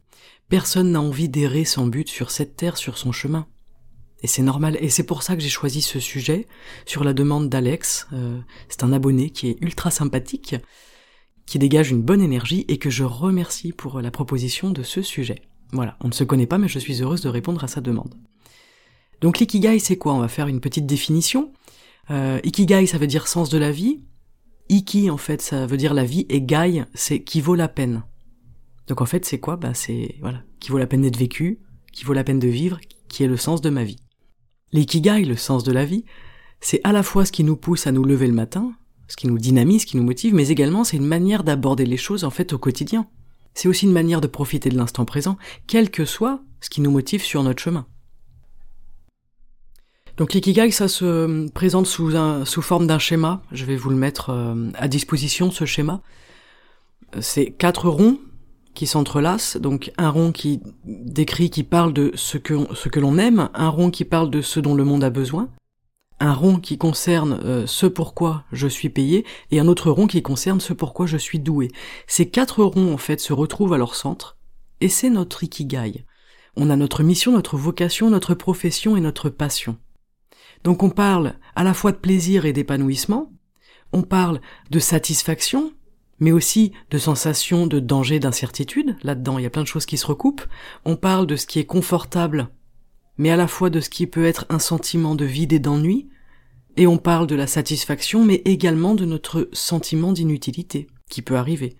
Personne 0.49 0.93
n'a 0.93 0.99
envie 0.99 1.29
d'errer 1.29 1.63
sans 1.63 1.85
but 1.85 2.09
sur 2.09 2.31
cette 2.31 2.55
terre, 2.55 2.77
sur 2.77 2.97
son 2.97 3.11
chemin. 3.11 3.45
Et 4.23 4.27
c'est 4.27 4.41
normal, 4.41 4.79
et 4.81 4.89
c'est 4.89 5.05
pour 5.05 5.21
ça 5.21 5.35
que 5.35 5.43
j'ai 5.43 5.49
choisi 5.49 5.83
ce 5.83 5.99
sujet, 5.99 6.47
sur 6.87 7.03
la 7.03 7.13
demande 7.13 7.49
d'Alex, 7.49 8.07
euh, 8.13 8.39
c'est 8.67 8.83
un 8.83 8.93
abonné 8.93 9.29
qui 9.29 9.49
est 9.49 9.57
ultra 9.61 9.91
sympathique, 9.91 10.55
qui 11.45 11.59
dégage 11.59 11.91
une 11.91 12.01
bonne 12.01 12.23
énergie 12.23 12.65
et 12.67 12.79
que 12.79 12.89
je 12.89 13.03
remercie 13.03 13.73
pour 13.73 14.01
la 14.01 14.09
proposition 14.09 14.71
de 14.71 14.81
ce 14.81 15.03
sujet. 15.03 15.43
Voilà, 15.71 15.97
on 16.01 16.07
ne 16.07 16.13
se 16.13 16.23
connaît 16.23 16.47
pas 16.47 16.57
mais 16.57 16.67
je 16.67 16.79
suis 16.79 17.01
heureuse 17.01 17.21
de 17.21 17.29
répondre 17.29 17.63
à 17.63 17.67
sa 17.67 17.81
demande. 17.81 18.15
Donc 19.21 19.39
l'ikigai 19.39 19.79
c'est 19.79 19.97
quoi? 19.97 20.13
On 20.13 20.19
va 20.19 20.27
faire 20.27 20.47
une 20.47 20.61
petite 20.61 20.85
définition. 20.85 21.51
Euh, 22.09 22.39
ikigai 22.43 22.85
ça 22.87 22.97
veut 22.97 23.07
dire 23.07 23.27
sens 23.27 23.49
de 23.49 23.57
la 23.57 23.71
vie. 23.71 24.03
Iki 24.69 25.09
en 25.09 25.17
fait 25.17 25.41
ça 25.41 25.65
veut 25.65 25.77
dire 25.77 25.93
la 25.93 26.03
vie 26.05 26.25
et 26.29 26.41
gai 26.41 26.85
c'est 26.93 27.23
qui 27.23 27.41
vaut 27.41 27.55
la 27.55 27.67
peine. 27.67 28.03
Donc 28.87 29.01
en 29.01 29.05
fait 29.05 29.25
c'est 29.25 29.39
quoi? 29.39 29.57
Bah 29.57 29.73
c'est 29.73 30.15
voilà, 30.21 30.43
qui 30.59 30.71
vaut 30.71 30.77
la 30.77 30.87
peine 30.87 31.01
d'être 31.01 31.17
vécu, 31.17 31.59
qui 31.91 32.05
vaut 32.05 32.13
la 32.13 32.23
peine 32.23 32.39
de 32.39 32.47
vivre, 32.47 32.79
qui 33.09 33.23
est 33.23 33.27
le 33.27 33.37
sens 33.37 33.61
de 33.61 33.69
ma 33.69 33.83
vie. 33.83 33.97
L'ikigai, 34.73 35.23
le 35.25 35.35
sens 35.35 35.63
de 35.63 35.71
la 35.71 35.85
vie, 35.85 36.05
c'est 36.59 36.81
à 36.83 36.91
la 36.91 37.03
fois 37.03 37.25
ce 37.25 37.31
qui 37.31 37.43
nous 37.43 37.55
pousse 37.55 37.87
à 37.87 37.91
nous 37.91 38.03
lever 38.03 38.27
le 38.27 38.33
matin, 38.33 38.73
ce 39.07 39.15
qui 39.15 39.27
nous 39.27 39.37
dynamise, 39.37 39.81
ce 39.81 39.85
qui 39.85 39.97
nous 39.97 40.03
motive, 40.03 40.33
mais 40.33 40.49
également 40.49 40.83
c'est 40.83 40.97
une 40.97 41.05
manière 41.05 41.43
d'aborder 41.43 41.85
les 41.85 41.97
choses 41.97 42.23
en 42.23 42.29
fait 42.29 42.53
au 42.53 42.57
quotidien. 42.57 43.07
C'est 43.57 43.67
aussi 43.67 43.87
une 43.87 43.91
manière 43.91 44.21
de 44.21 44.27
profiter 44.27 44.69
de 44.69 44.77
l'instant 44.77 45.03
présent, 45.03 45.35
quel 45.65 45.89
que 45.89 46.05
soit 46.05 46.41
ce 46.61 46.69
qui 46.69 46.79
nous 46.79 46.91
motive 46.91 47.23
sur 47.23 47.41
notre 47.41 47.59
chemin. 47.59 47.87
Donc 50.15 50.35
l'ikigai, 50.35 50.69
ça 50.69 50.87
se 50.87 51.49
présente 51.49 51.87
sous, 51.87 52.61
forme 52.61 52.85
d'un 52.85 52.99
schéma. 52.99 53.41
Je 53.51 53.65
vais 53.65 53.75
vous 53.75 53.89
le 53.89 53.95
mettre 53.95 54.29
euh, 54.29 54.69
à 54.75 54.87
disposition, 54.87 55.49
ce 55.49 55.65
schéma. 55.65 56.01
C'est 57.19 57.49
quatre 57.49 57.89
ronds 57.89 58.19
qui 58.75 58.85
s'entrelacent, 58.85 59.57
donc 59.57 59.91
un 59.97 60.11
rond 60.11 60.31
qui 60.31 60.61
décrit, 60.85 61.49
qui 61.49 61.63
parle 61.63 61.93
de 61.93 62.11
ce 62.13 62.37
que, 62.37 62.53
ce 62.75 62.89
que 62.89 62.99
l'on 62.99 63.17
aime, 63.17 63.49
un 63.55 63.69
rond 63.69 63.89
qui 63.89 64.05
parle 64.05 64.29
de 64.29 64.41
ce 64.41 64.59
dont 64.59 64.75
le 64.75 64.83
monde 64.83 65.03
a 65.03 65.09
besoin, 65.09 65.49
un 66.19 66.33
rond 66.33 66.59
qui 66.59 66.77
concerne 66.77 67.39
euh, 67.43 67.67
ce 67.67 67.85
pourquoi 67.85 68.43
je 68.51 68.67
suis 68.67 68.89
payé, 68.89 69.25
et 69.51 69.59
un 69.59 69.67
autre 69.67 69.91
rond 69.91 70.07
qui 70.07 70.21
concerne 70.21 70.59
ce 70.59 70.73
pourquoi 70.73 71.05
je 71.05 71.17
suis 71.17 71.39
doué. 71.39 71.69
Ces 72.07 72.29
quatre 72.29 72.63
ronds, 72.63 72.93
en 72.93 72.97
fait, 72.97 73.19
se 73.19 73.33
retrouvent 73.33 73.73
à 73.73 73.77
leur 73.77 73.95
centre, 73.95 74.37
et 74.81 74.89
c'est 74.89 75.09
notre 75.09 75.43
ikigai. 75.43 76.05
On 76.55 76.69
a 76.69 76.75
notre 76.75 77.03
mission, 77.03 77.31
notre 77.31 77.57
vocation, 77.57 78.09
notre 78.09 78.33
profession 78.33 78.97
et 78.97 79.01
notre 79.01 79.29
passion. 79.29 79.77
Donc 80.63 80.81
on 80.81 80.89
parle 80.89 81.35
à 81.55 81.63
la 81.63 81.75
fois 81.75 81.91
de 81.91 81.97
plaisir 81.97 82.45
et 82.45 82.53
d'épanouissement, 82.53 83.31
on 83.93 84.01
parle 84.01 84.41
de 84.69 84.79
satisfaction, 84.79 85.71
mais 86.19 86.31
aussi 86.31 86.71
de 86.89 86.97
sensations 86.97 87.67
de 87.67 87.79
danger, 87.79 88.19
d'incertitude. 88.19 88.95
Là-dedans, 89.03 89.37
il 89.37 89.43
y 89.43 89.45
a 89.45 89.51
plein 89.51 89.61
de 89.61 89.67
choses 89.67 89.85
qui 89.85 89.97
se 89.97 90.07
recoupent. 90.07 90.45
On 90.83 90.95
parle 90.95 91.27
de 91.27 91.35
ce 91.35 91.45
qui 91.45 91.59
est 91.59 91.65
confortable, 91.65 92.49
mais 93.17 93.29
à 93.29 93.35
la 93.35 93.47
fois 93.47 93.69
de 93.69 93.79
ce 93.79 93.89
qui 93.89 94.07
peut 94.07 94.25
être 94.25 94.45
un 94.49 94.59
sentiment 94.59 95.15
de 95.15 95.25
vide 95.25 95.53
et 95.53 95.59
d'ennui. 95.59 96.09
Et 96.75 96.85
on 96.85 96.97
parle 96.97 97.25
de 97.25 97.35
la 97.35 97.47
satisfaction, 97.47 98.23
mais 98.23 98.41
également 98.45 98.93
de 98.93 99.05
notre 99.05 99.49
sentiment 99.51 100.11
d'inutilité, 100.11 100.87
qui 101.09 101.23
peut 101.23 101.35
arriver. 101.35 101.77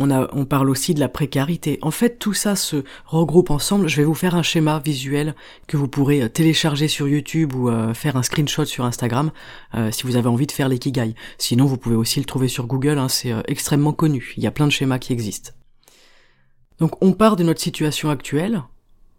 On, 0.00 0.44
parle 0.44 0.70
aussi 0.70 0.94
de 0.94 1.00
la 1.00 1.08
précarité. 1.08 1.78
En 1.82 1.90
fait, 1.90 2.20
tout 2.20 2.32
ça 2.32 2.54
se 2.54 2.84
regroupe 3.04 3.50
ensemble. 3.50 3.88
Je 3.88 3.96
vais 3.96 4.04
vous 4.04 4.14
faire 4.14 4.36
un 4.36 4.44
schéma 4.44 4.78
visuel 4.78 5.34
que 5.66 5.76
vous 5.76 5.88
pourrez 5.88 6.22
euh, 6.22 6.28
télécharger 6.28 6.86
sur 6.86 7.08
YouTube 7.08 7.52
ou 7.56 7.68
euh, 7.68 7.94
faire 7.94 8.16
un 8.16 8.22
screenshot 8.22 8.64
sur 8.64 8.84
Instagram 8.84 9.32
euh, 9.74 9.90
si 9.90 10.04
vous 10.04 10.14
avez 10.14 10.28
envie 10.28 10.46
de 10.46 10.52
faire 10.52 10.68
l'ikigai. 10.68 11.16
Sinon, 11.36 11.64
vous 11.64 11.78
pouvez 11.78 11.96
aussi 11.96 12.20
le 12.20 12.26
trouver 12.26 12.46
sur 12.46 12.68
Google. 12.68 12.96
Hein, 12.96 13.08
c'est 13.08 13.32
extrêmement 13.48 13.92
connu. 13.92 14.34
Il 14.36 14.44
y 14.44 14.46
a 14.46 14.52
plein 14.52 14.68
de 14.68 14.72
schémas 14.72 15.00
qui 15.00 15.12
existent. 15.12 15.50
Donc, 16.78 16.92
on 17.02 17.12
part 17.12 17.34
de 17.34 17.42
notre 17.42 17.60
situation 17.60 18.08
actuelle 18.08 18.62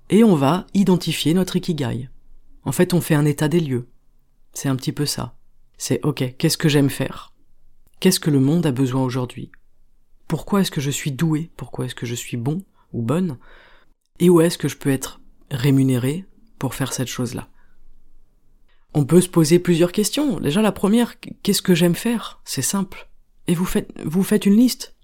et 0.09 0.23
on 0.23 0.35
va 0.35 0.65
identifier 0.73 1.33
notre 1.33 1.55
ikigai. 1.55 2.09
En 2.63 2.71
fait, 2.71 2.93
on 2.93 3.01
fait 3.01 3.15
un 3.15 3.25
état 3.25 3.47
des 3.47 3.59
lieux. 3.59 3.89
C'est 4.53 4.69
un 4.69 4.75
petit 4.75 4.91
peu 4.91 5.05
ça. 5.05 5.35
C'est 5.77 6.03
ok, 6.03 6.35
qu'est-ce 6.37 6.57
que 6.57 6.69
j'aime 6.69 6.89
faire? 6.89 7.33
Qu'est-ce 7.99 8.19
que 8.19 8.29
le 8.29 8.39
monde 8.39 8.65
a 8.65 8.71
besoin 8.71 9.03
aujourd'hui? 9.03 9.51
Pourquoi 10.27 10.61
est-ce 10.61 10.71
que 10.71 10.81
je 10.81 10.91
suis 10.91 11.11
doué, 11.11 11.51
pourquoi 11.57 11.85
est-ce 11.85 11.95
que 11.95 12.05
je 12.05 12.15
suis 12.15 12.37
bon 12.37 12.63
ou 12.93 13.01
bonne, 13.01 13.37
et 14.19 14.29
où 14.29 14.41
est-ce 14.41 14.57
que 14.57 14.67
je 14.67 14.77
peux 14.77 14.89
être 14.89 15.21
rémunéré 15.51 16.25
pour 16.57 16.75
faire 16.75 16.93
cette 16.93 17.07
chose-là? 17.07 17.49
On 18.93 19.05
peut 19.05 19.21
se 19.21 19.29
poser 19.29 19.59
plusieurs 19.59 19.91
questions. 19.91 20.39
Déjà 20.39 20.61
la 20.61 20.71
première, 20.71 21.19
qu'est-ce 21.43 21.61
que 21.61 21.75
j'aime 21.75 21.95
faire? 21.95 22.41
C'est 22.43 22.61
simple. 22.61 23.09
Et 23.47 23.53
vous 23.53 23.65
faites, 23.65 23.91
vous 24.03 24.23
faites 24.23 24.45
une 24.45 24.55
liste. 24.55 24.95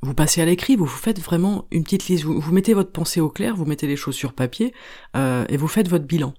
Vous 0.00 0.14
passez 0.14 0.40
à 0.40 0.44
l'écrit, 0.44 0.76
vous, 0.76 0.84
vous 0.84 0.96
faites 0.96 1.20
vraiment 1.20 1.66
une 1.72 1.82
petite 1.82 2.06
liste. 2.06 2.24
Vous, 2.24 2.52
mettez 2.52 2.72
votre 2.72 2.92
pensée 2.92 3.20
au 3.20 3.28
clair, 3.28 3.56
vous 3.56 3.64
mettez 3.64 3.88
les 3.88 3.96
choses 3.96 4.14
sur 4.14 4.32
papier, 4.32 4.72
euh, 5.16 5.44
et 5.48 5.56
vous 5.56 5.66
faites 5.66 5.88
votre 5.88 6.04
bilan. 6.04 6.34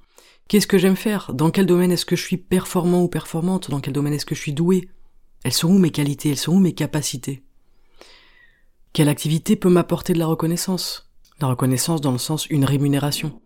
Qu'est-ce 0.47 0.67
que 0.67 0.77
j'aime 0.77 0.95
faire? 0.95 1.33
Dans 1.33 1.51
quel 1.51 1.65
domaine 1.65 1.91
est-ce 1.91 2.05
que 2.05 2.15
je 2.15 2.23
suis 2.23 2.37
performant 2.37 3.03
ou 3.03 3.09
performante? 3.09 3.69
Dans 3.69 3.81
quel 3.81 3.93
domaine 3.93 4.13
est-ce 4.13 4.25
que 4.25 4.33
je 4.33 4.41
suis 4.41 4.53
doué 4.53 4.89
Elles 5.43 5.53
sont 5.53 5.69
où 5.69 5.77
mes 5.77 5.91
qualités? 5.91 6.29
Elles 6.29 6.37
sont 6.37 6.53
où 6.53 6.59
mes 6.59 6.73
capacités? 6.73 7.43
Quelle 8.93 9.09
activité 9.09 9.55
peut 9.55 9.69
m'apporter 9.69 10.13
de 10.13 10.19
la 10.19 10.25
reconnaissance? 10.25 11.11
La 11.41 11.47
reconnaissance 11.47 12.01
dans 12.01 12.11
le 12.11 12.17
sens 12.17 12.47
une 12.47 12.65
rémunération. 12.65 13.41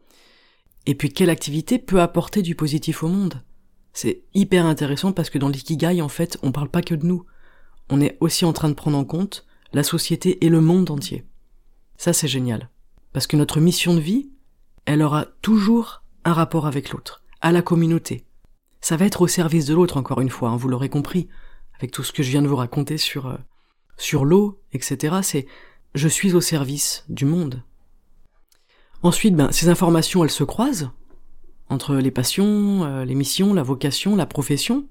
Et 0.86 0.96
puis 0.96 1.12
quelle 1.12 1.30
activité 1.30 1.80
peut 1.80 2.02
apporter 2.02 2.42
du 2.42 2.56
positif 2.56 3.04
au 3.04 3.08
monde? 3.08 3.44
C'est 3.94 4.24
hyper 4.34 4.66
intéressant 4.66 5.12
parce 5.12 5.30
que 5.30 5.38
dans 5.38 5.50
l'ikigai, 5.50 6.02
en 6.02 6.10
fait, 6.10 6.38
on 6.44 6.52
parle 6.52 6.70
pas 6.70 6.82
que 6.82 6.96
de 6.96 7.06
nous. 7.06 7.26
On 7.90 8.00
est 8.00 8.18
aussi 8.22 8.46
en 8.46 8.54
train 8.54 8.70
de 8.70 8.74
prendre 8.74 8.98
en 8.98 9.06
compte 9.06 9.46
la 9.74 9.84
société 9.84 10.46
et 10.46 10.50
le 10.50 10.62
monde 10.62 10.92
entier. 10.92 11.26
Ça, 11.98 12.14
c'est 12.14 12.28
génial. 12.28 12.70
Parce 13.12 13.28
que 13.28 13.38
notre 13.38 13.60
mission 13.60 13.94
de 13.94 14.00
vie, 14.00 14.30
elle 14.86 15.02
aura 15.02 15.26
toujours 15.42 16.04
un 16.26 16.34
rapport 16.34 16.68
avec 16.68 16.92
l'autre, 16.92 17.24
à 17.42 17.52
la 17.52 17.62
communauté. 17.62 18.26
Ça 18.82 18.98
va 18.98 19.06
être 19.06 19.22
au 19.22 19.28
service 19.28 19.66
de 19.66 19.74
l'autre, 19.74 19.98
encore 19.98 20.22
une 20.22 20.30
fois, 20.30 20.50
hein, 20.50 20.58
vous 20.58 20.68
l'aurez 20.68 20.90
compris, 20.90 21.30
avec 21.78 21.92
tout 21.92 22.04
ce 22.04 22.12
que 22.12 22.24
je 22.24 22.30
viens 22.30 22.42
de 22.42 22.48
vous 22.48 22.56
raconter 22.56 22.98
sur, 22.98 23.28
euh, 23.28 23.38
sur 23.98 24.26
l'eau, 24.26 24.62
etc. 24.74 25.18
C'est 25.22 25.48
je 25.96 26.08
suis 26.08 26.34
au 26.34 26.42
service 26.42 27.06
du 27.10 27.26
monde. 27.26 27.64
Ensuite, 29.04 29.36
ben, 29.36 29.52
ces 29.52 29.70
informations, 29.70 30.24
elles 30.24 30.32
se 30.32 30.44
croisent 30.44 30.92
entre 31.70 31.96
les 31.96 32.12
passions, 32.12 32.84
euh, 32.84 33.06
les 33.06 33.16
missions, 33.16 33.54
la 33.54 33.64
vocation, 33.64 34.16
la 34.16 34.26
profession. 34.26 34.88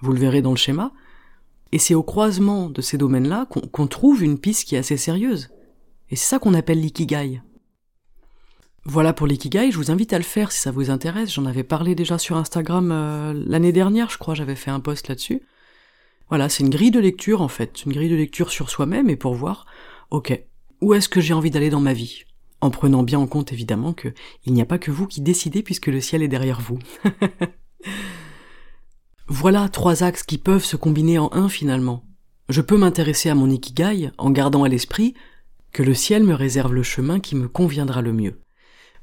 Vous 0.00 0.12
le 0.12 0.18
verrez 0.18 0.42
dans 0.42 0.50
le 0.50 0.56
schéma. 0.56 0.92
Et 1.72 1.78
c'est 1.78 1.94
au 1.94 2.02
croisement 2.02 2.68
de 2.68 2.82
ces 2.82 2.98
domaines-là 2.98 3.46
qu'on 3.46 3.86
trouve 3.86 4.22
une 4.22 4.38
piste 4.38 4.68
qui 4.68 4.74
est 4.74 4.78
assez 4.78 4.98
sérieuse. 4.98 5.48
Et 6.10 6.16
c'est 6.16 6.28
ça 6.28 6.38
qu'on 6.38 6.54
appelle 6.54 6.80
l'ikigai. 6.80 7.40
Voilà 8.84 9.12
pour 9.12 9.26
l'ikigai, 9.26 9.70
je 9.70 9.78
vous 9.78 9.90
invite 9.90 10.12
à 10.12 10.18
le 10.18 10.24
faire 10.24 10.52
si 10.52 10.60
ça 10.60 10.70
vous 10.70 10.90
intéresse. 10.90 11.32
J'en 11.32 11.46
avais 11.46 11.62
parlé 11.62 11.94
déjà 11.94 12.18
sur 12.18 12.36
Instagram 12.36 12.90
euh, 12.92 13.32
l'année 13.46 13.72
dernière, 13.72 14.10
je 14.10 14.18
crois, 14.18 14.34
j'avais 14.34 14.56
fait 14.56 14.70
un 14.70 14.80
post 14.80 15.08
là-dessus. 15.08 15.40
Voilà, 16.28 16.48
c'est 16.48 16.64
une 16.64 16.70
grille 16.70 16.90
de 16.90 16.98
lecture 16.98 17.42
en 17.42 17.48
fait, 17.48 17.84
une 17.84 17.92
grille 17.92 18.10
de 18.10 18.16
lecture 18.16 18.50
sur 18.50 18.70
soi-même 18.70 19.08
et 19.08 19.16
pour 19.16 19.34
voir, 19.34 19.66
ok, 20.10 20.42
où 20.80 20.94
est-ce 20.94 21.08
que 21.08 21.20
j'ai 21.20 21.32
envie 21.34 21.50
d'aller 21.50 21.70
dans 21.70 21.80
ma 21.80 21.92
vie? 21.92 22.24
En 22.60 22.70
prenant 22.70 23.02
bien 23.02 23.18
en 23.18 23.26
compte 23.26 23.52
évidemment 23.52 23.92
que 23.92 24.08
il 24.44 24.52
n'y 24.52 24.62
a 24.62 24.66
pas 24.66 24.78
que 24.78 24.90
vous 24.90 25.06
qui 25.06 25.20
décidez 25.20 25.62
puisque 25.62 25.86
le 25.86 26.00
ciel 26.00 26.22
est 26.22 26.28
derrière 26.28 26.60
vous. 26.60 26.78
voilà 29.32 29.70
trois 29.70 30.02
axes 30.02 30.24
qui 30.24 30.36
peuvent 30.36 30.64
se 30.64 30.76
combiner 30.76 31.18
en 31.18 31.30
un 31.32 31.48
finalement. 31.48 32.04
Je 32.50 32.60
peux 32.60 32.76
m'intéresser 32.76 33.30
à 33.30 33.34
mon 33.34 33.48
ikigai 33.48 34.10
en 34.18 34.30
gardant 34.30 34.62
à 34.62 34.68
l'esprit 34.68 35.14
que 35.72 35.82
le 35.82 35.94
ciel 35.94 36.22
me 36.22 36.34
réserve 36.34 36.74
le 36.74 36.82
chemin 36.82 37.18
qui 37.18 37.34
me 37.34 37.48
conviendra 37.48 38.02
le 38.02 38.12
mieux. 38.12 38.42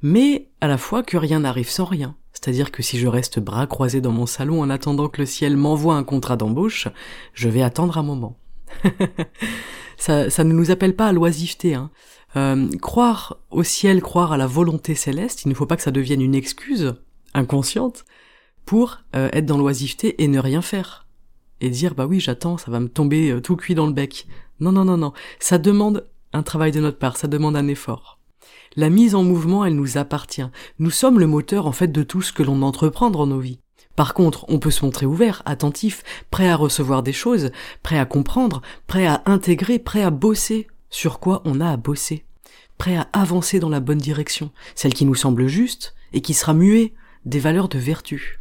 Mais 0.03 0.51
à 0.61 0.67
la 0.67 0.77
fois 0.77 1.01
que 1.01 1.17
rien 1.17 1.39
n'arrive 1.39 1.69
sans 1.69 1.85
rien. 1.85 2.15
C'est-à-dire 2.31 2.69
que 2.71 2.83
si 2.83 2.99
je 2.99 3.07
reste 3.07 3.39
bras 3.39 3.65
croisés 3.65 4.01
dans 4.01 4.11
mon 4.11 4.27
salon 4.27 4.61
en 4.61 4.69
attendant 4.69 5.09
que 5.09 5.19
le 5.19 5.25
ciel 5.25 5.57
m'envoie 5.57 5.95
un 5.95 6.03
contrat 6.03 6.37
d'embauche, 6.37 6.87
je 7.33 7.49
vais 7.49 7.63
attendre 7.63 7.97
un 7.97 8.03
moment. 8.03 8.37
ça, 9.97 10.27
ne 10.43 10.53
nous 10.53 10.69
appelle 10.69 10.95
pas 10.95 11.07
à 11.07 11.11
l'oisiveté. 11.11 11.73
Hein. 11.73 11.89
Euh, 12.35 12.69
croire 12.83 13.37
au 13.49 13.63
ciel, 13.63 14.03
croire 14.03 14.31
à 14.31 14.37
la 14.37 14.45
volonté 14.45 14.93
céleste, 14.93 15.45
il 15.45 15.49
ne 15.49 15.55
faut 15.55 15.65
pas 15.65 15.75
que 15.75 15.81
ça 15.81 15.89
devienne 15.89 16.21
une 16.21 16.35
excuse 16.35 16.93
inconsciente 17.33 18.05
pour 18.69 18.99
euh, 19.15 19.29
être 19.33 19.47
dans 19.47 19.57
l'oisiveté 19.57 20.21
et 20.21 20.27
ne 20.27 20.37
rien 20.37 20.61
faire. 20.61 21.07
Et 21.59 21.71
dire 21.71 21.95
bah 21.95 22.05
oui 22.05 22.19
j'attends, 22.19 22.59
ça 22.59 22.69
va 22.69 22.79
me 22.79 22.87
tomber 22.87 23.31
euh, 23.31 23.41
tout 23.41 23.55
cuit 23.55 23.73
dans 23.73 23.87
le 23.87 23.93
bec. 23.93 24.27
Non 24.59 24.71
non 24.71 24.85
non 24.85 24.95
non, 24.95 25.11
ça 25.39 25.57
demande 25.57 26.07
un 26.33 26.43
travail 26.43 26.71
de 26.71 26.79
notre 26.79 26.99
part, 26.99 27.17
ça 27.17 27.27
demande 27.27 27.55
un 27.55 27.67
effort. 27.67 28.19
La 28.75 28.91
mise 28.91 29.15
en 29.15 29.23
mouvement, 29.23 29.65
elle 29.65 29.73
nous 29.73 29.97
appartient. 29.97 30.45
Nous 30.77 30.91
sommes 30.91 31.19
le 31.19 31.25
moteur 31.25 31.65
en 31.65 31.71
fait 31.71 31.87
de 31.87 32.03
tout 32.03 32.21
ce 32.21 32.31
que 32.31 32.43
l'on 32.43 32.61
entreprend 32.61 33.09
dans 33.09 33.25
nos 33.25 33.39
vies. 33.39 33.57
Par 33.95 34.13
contre, 34.13 34.45
on 34.49 34.59
peut 34.59 34.69
se 34.69 34.85
montrer 34.85 35.07
ouvert, 35.07 35.41
attentif, 35.45 36.03
prêt 36.29 36.47
à 36.47 36.55
recevoir 36.55 37.01
des 37.01 37.11
choses, 37.11 37.49
prêt 37.81 37.97
à 37.97 38.05
comprendre, 38.05 38.61
prêt 38.85 39.07
à 39.07 39.23
intégrer, 39.25 39.79
prêt 39.79 40.03
à 40.03 40.11
bosser 40.11 40.67
sur 40.91 41.19
quoi 41.19 41.41
on 41.43 41.59
a 41.59 41.71
à 41.71 41.77
bosser, 41.77 42.23
prêt 42.77 42.97
à 42.97 43.09
avancer 43.13 43.59
dans 43.59 43.69
la 43.69 43.79
bonne 43.79 43.97
direction, 43.97 44.51
celle 44.75 44.93
qui 44.93 45.05
nous 45.05 45.15
semble 45.15 45.47
juste 45.47 45.95
et 46.13 46.21
qui 46.21 46.35
sera 46.35 46.53
muée 46.53 46.93
des 47.25 47.39
valeurs 47.39 47.67
de 47.67 47.79
vertu. 47.79 48.38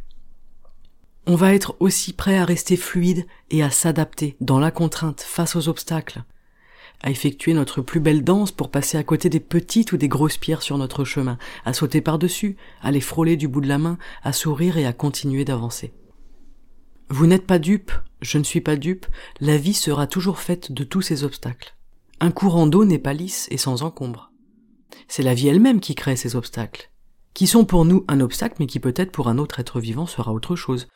On 1.31 1.35
va 1.35 1.53
être 1.53 1.75
aussi 1.79 2.13
prêt 2.13 2.39
à 2.39 2.43
rester 2.43 2.75
fluide 2.75 3.27
et 3.51 3.61
à 3.61 3.69
s'adapter 3.69 4.35
dans 4.41 4.57
la 4.57 4.71
contrainte 4.71 5.21
face 5.21 5.55
aux 5.55 5.69
obstacles, 5.69 6.23
à 7.03 7.11
effectuer 7.11 7.53
notre 7.53 7.83
plus 7.83 7.99
belle 7.99 8.23
danse 8.23 8.51
pour 8.51 8.71
passer 8.71 8.97
à 8.97 9.03
côté 9.03 9.29
des 9.29 9.39
petites 9.39 9.91
ou 9.91 9.97
des 9.97 10.07
grosses 10.07 10.39
pierres 10.39 10.63
sur 10.63 10.79
notre 10.79 11.03
chemin, 11.05 11.37
à 11.65 11.73
sauter 11.73 12.01
par-dessus, 12.01 12.57
à 12.81 12.89
les 12.89 12.99
frôler 12.99 13.37
du 13.37 13.47
bout 13.47 13.61
de 13.61 13.67
la 13.67 13.77
main, 13.77 13.99
à 14.23 14.33
sourire 14.33 14.79
et 14.79 14.87
à 14.87 14.91
continuer 14.91 15.45
d'avancer. 15.45 15.93
Vous 17.11 17.27
n'êtes 17.27 17.45
pas 17.45 17.59
dupe, 17.59 17.91
je 18.21 18.39
ne 18.39 18.43
suis 18.43 18.61
pas 18.61 18.75
dupe, 18.75 19.05
la 19.39 19.57
vie 19.57 19.75
sera 19.75 20.07
toujours 20.07 20.39
faite 20.39 20.71
de 20.71 20.83
tous 20.83 21.03
ces 21.03 21.23
obstacles. 21.23 21.75
Un 22.19 22.31
courant 22.31 22.65
d'eau 22.65 22.85
n'est 22.85 22.97
pas 22.97 23.13
lisse 23.13 23.47
et 23.51 23.57
sans 23.57 23.83
encombre. 23.83 24.31
C'est 25.07 25.21
la 25.21 25.35
vie 25.35 25.49
elle-même 25.49 25.79
qui 25.79 25.93
crée 25.93 26.15
ces 26.15 26.35
obstacles, 26.35 26.89
qui 27.35 27.45
sont 27.45 27.65
pour 27.65 27.85
nous 27.85 28.03
un 28.07 28.19
obstacle 28.19 28.55
mais 28.59 28.65
qui 28.65 28.79
peut-être 28.79 29.11
pour 29.11 29.27
un 29.27 29.37
autre 29.37 29.59
être 29.59 29.79
vivant 29.79 30.07
sera 30.07 30.33
autre 30.33 30.55
chose. 30.55 30.87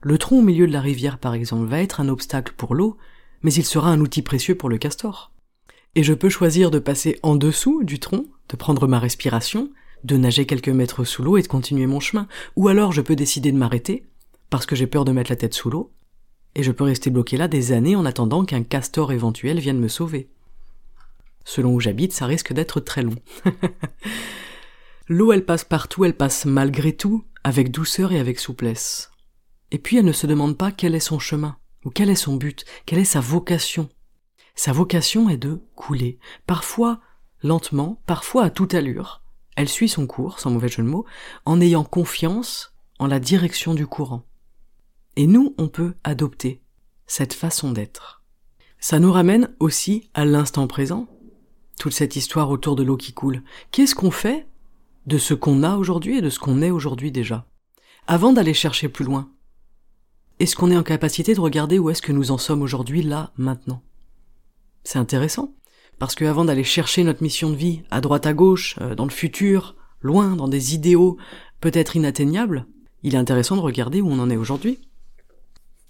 Le 0.00 0.18
tronc 0.18 0.38
au 0.38 0.42
milieu 0.42 0.66
de 0.66 0.72
la 0.72 0.80
rivière 0.80 1.18
par 1.18 1.34
exemple 1.34 1.66
va 1.66 1.80
être 1.80 2.00
un 2.00 2.08
obstacle 2.08 2.54
pour 2.56 2.74
l'eau, 2.74 2.96
mais 3.42 3.52
il 3.52 3.64
sera 3.64 3.90
un 3.90 4.00
outil 4.00 4.22
précieux 4.22 4.54
pour 4.54 4.68
le 4.68 4.78
castor. 4.78 5.32
Et 5.94 6.02
je 6.02 6.14
peux 6.14 6.28
choisir 6.28 6.70
de 6.70 6.78
passer 6.78 7.18
en 7.22 7.36
dessous 7.36 7.82
du 7.82 7.98
tronc, 7.98 8.26
de 8.48 8.56
prendre 8.56 8.86
ma 8.86 8.98
respiration, 8.98 9.70
de 10.04 10.16
nager 10.16 10.46
quelques 10.46 10.68
mètres 10.68 11.04
sous 11.04 11.22
l'eau 11.22 11.36
et 11.36 11.42
de 11.42 11.48
continuer 11.48 11.86
mon 11.86 12.00
chemin, 12.00 12.28
ou 12.56 12.68
alors 12.68 12.92
je 12.92 13.00
peux 13.00 13.16
décider 13.16 13.50
de 13.50 13.56
m'arrêter, 13.56 14.06
parce 14.50 14.66
que 14.66 14.76
j'ai 14.76 14.86
peur 14.86 15.04
de 15.04 15.12
mettre 15.12 15.30
la 15.30 15.36
tête 15.36 15.54
sous 15.54 15.70
l'eau, 15.70 15.92
et 16.54 16.62
je 16.62 16.72
peux 16.72 16.84
rester 16.84 17.10
bloqué 17.10 17.36
là 17.36 17.48
des 17.48 17.72
années 17.72 17.96
en 17.96 18.04
attendant 18.04 18.44
qu'un 18.44 18.62
castor 18.62 19.12
éventuel 19.12 19.58
vienne 19.58 19.80
me 19.80 19.88
sauver. 19.88 20.28
Selon 21.44 21.74
où 21.74 21.80
j'habite, 21.80 22.12
ça 22.12 22.26
risque 22.26 22.52
d'être 22.52 22.80
très 22.80 23.02
long. 23.02 23.14
L'eau, 25.08 25.32
elle 25.32 25.46
passe 25.46 25.64
partout, 25.64 26.04
elle 26.04 26.16
passe 26.16 26.44
malgré 26.44 26.92
tout, 26.92 27.24
avec 27.42 27.70
douceur 27.70 28.12
et 28.12 28.20
avec 28.20 28.38
souplesse. 28.38 29.10
Et 29.70 29.78
puis 29.78 29.98
elle 29.98 30.04
ne 30.04 30.12
se 30.12 30.26
demande 30.26 30.56
pas 30.56 30.72
quel 30.72 30.94
est 30.94 31.00
son 31.00 31.18
chemin, 31.18 31.56
ou 31.84 31.90
quel 31.90 32.10
est 32.10 32.14
son 32.14 32.36
but, 32.36 32.64
quelle 32.86 32.98
est 32.98 33.04
sa 33.04 33.20
vocation. 33.20 33.88
Sa 34.54 34.72
vocation 34.72 35.28
est 35.28 35.36
de 35.36 35.60
couler, 35.74 36.18
parfois 36.46 37.00
lentement, 37.42 38.02
parfois 38.06 38.44
à 38.44 38.50
toute 38.50 38.74
allure. 38.74 39.22
Elle 39.56 39.68
suit 39.68 39.88
son 39.88 40.06
cours, 40.06 40.38
sans 40.38 40.50
mauvais 40.50 40.68
jeu 40.68 40.82
de 40.82 40.88
mots, 40.88 41.04
en 41.44 41.60
ayant 41.60 41.84
confiance 41.84 42.72
en 42.98 43.06
la 43.06 43.20
direction 43.20 43.74
du 43.74 43.86
courant. 43.86 44.24
Et 45.16 45.26
nous, 45.26 45.54
on 45.58 45.68
peut 45.68 45.94
adopter 46.04 46.62
cette 47.06 47.32
façon 47.34 47.72
d'être. 47.72 48.22
Ça 48.80 49.00
nous 49.00 49.12
ramène 49.12 49.54
aussi 49.58 50.10
à 50.14 50.24
l'instant 50.24 50.66
présent, 50.66 51.08
toute 51.78 51.92
cette 51.92 52.16
histoire 52.16 52.50
autour 52.50 52.76
de 52.76 52.82
l'eau 52.82 52.96
qui 52.96 53.12
coule. 53.12 53.42
Qu'est-ce 53.72 53.94
qu'on 53.94 54.10
fait 54.10 54.46
de 55.06 55.18
ce 55.18 55.34
qu'on 55.34 55.62
a 55.62 55.76
aujourd'hui 55.76 56.18
et 56.18 56.20
de 56.20 56.30
ce 56.30 56.38
qu'on 56.38 56.62
est 56.62 56.70
aujourd'hui 56.70 57.10
déjà? 57.10 57.46
Avant 58.06 58.32
d'aller 58.32 58.54
chercher 58.54 58.88
plus 58.88 59.04
loin, 59.04 59.30
est-ce 60.38 60.56
qu'on 60.56 60.70
est 60.70 60.76
en 60.76 60.82
capacité 60.82 61.34
de 61.34 61.40
regarder 61.40 61.78
où 61.78 61.90
est-ce 61.90 62.02
que 62.02 62.12
nous 62.12 62.30
en 62.30 62.38
sommes 62.38 62.62
aujourd'hui, 62.62 63.02
là, 63.02 63.32
maintenant? 63.36 63.82
C'est 64.84 64.98
intéressant. 64.98 65.54
Parce 65.98 66.14
que 66.14 66.24
avant 66.24 66.44
d'aller 66.44 66.64
chercher 66.64 67.02
notre 67.02 67.22
mission 67.22 67.50
de 67.50 67.56
vie 67.56 67.82
à 67.90 68.00
droite 68.00 68.26
à 68.26 68.32
gauche, 68.32 68.76
euh, 68.80 68.94
dans 68.94 69.04
le 69.04 69.10
futur, 69.10 69.74
loin, 70.00 70.36
dans 70.36 70.48
des 70.48 70.74
idéaux 70.74 71.16
peut-être 71.60 71.96
inatteignables, 71.96 72.66
il 73.02 73.14
est 73.14 73.18
intéressant 73.18 73.56
de 73.56 73.62
regarder 73.62 74.00
où 74.00 74.08
on 74.08 74.20
en 74.20 74.30
est 74.30 74.36
aujourd'hui. 74.36 74.78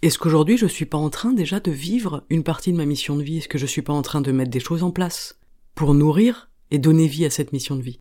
Est-ce 0.01 0.19
qu'aujourd'hui 0.19 0.57
je 0.57 0.67
suis 0.67 0.87
pas 0.87 0.99
en 0.99 1.11
train 1.11 1.33
déjà 1.33 1.61
de 1.61 1.71
vivre 1.71 2.25
une 2.31 2.45
partie 2.45 2.73
de 2.73 2.77
ma 2.77 2.87
mission 2.87 3.17
de 3.17 3.23
vie? 3.23 3.39
Est-ce 3.39 3.49
que 3.49 3.59
je 3.59 3.67
suis 3.67 3.83
pas 3.83 3.93
en 3.93 4.03
train 4.03 4.21
de 4.21 4.33
mettre 4.33 4.51
des 4.51 4.61
choses 4.61 4.83
en 4.83 4.91
place 4.91 5.39
pour 5.75 5.93
nourrir 5.93 6.51
et 6.71 6.79
donner 6.79 7.07
vie 7.07 7.25
à 7.25 7.31
cette 7.31 7.53
mission 7.53 7.77
de 7.77 7.83
vie? 7.83 8.01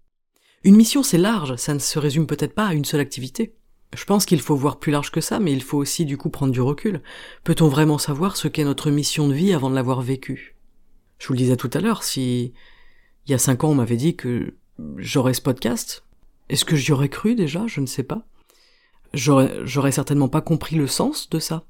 Une 0.63 0.75
mission 0.75 1.03
c'est 1.03 1.17
large, 1.17 1.55
ça 1.55 1.73
ne 1.73 1.79
se 1.79 1.99
résume 1.99 2.27
peut-être 2.27 2.53
pas 2.53 2.67
à 2.67 2.73
une 2.73 2.85
seule 2.85 2.99
activité. 2.99 3.55
Je 3.95 4.03
pense 4.03 4.25
qu'il 4.25 4.41
faut 4.41 4.55
voir 4.55 4.79
plus 4.79 4.91
large 4.91 5.11
que 5.11 5.21
ça, 5.21 5.39
mais 5.39 5.53
il 5.53 5.63
faut 5.63 5.77
aussi 5.77 6.05
du 6.05 6.17
coup 6.17 6.29
prendre 6.29 6.51
du 6.51 6.61
recul. 6.61 7.01
Peut-on 7.43 7.67
vraiment 7.69 7.97
savoir 7.97 8.35
ce 8.35 8.47
qu'est 8.47 8.65
notre 8.65 8.91
mission 8.91 9.27
de 9.27 9.33
vie 9.33 9.53
avant 9.53 9.69
de 9.69 9.75
l'avoir 9.75 10.01
vécue? 10.01 10.55
Je 11.19 11.27
vous 11.27 11.33
le 11.33 11.39
disais 11.39 11.55
tout 11.55 11.69
à 11.73 11.79
l'heure, 11.79 12.03
si 12.03 12.53
il 13.25 13.31
y 13.31 13.33
a 13.33 13.37
cinq 13.37 13.63
ans 13.63 13.69
on 13.69 13.75
m'avait 13.75 13.97
dit 13.97 14.15
que 14.15 14.55
j'aurais 14.97 15.33
ce 15.33 15.41
podcast, 15.41 16.03
est-ce 16.49 16.65
que 16.65 16.75
j'y 16.75 16.91
aurais 16.91 17.09
cru 17.09 17.35
déjà? 17.35 17.65
Je 17.67 17.81
ne 17.81 17.85
sais 17.85 18.03
pas. 18.03 18.27
J'aurais, 19.13 19.91
certainement 19.91 20.29
pas 20.29 20.41
compris 20.41 20.75
le 20.75 20.87
sens 20.87 21.29
de 21.29 21.39
ça. 21.39 21.65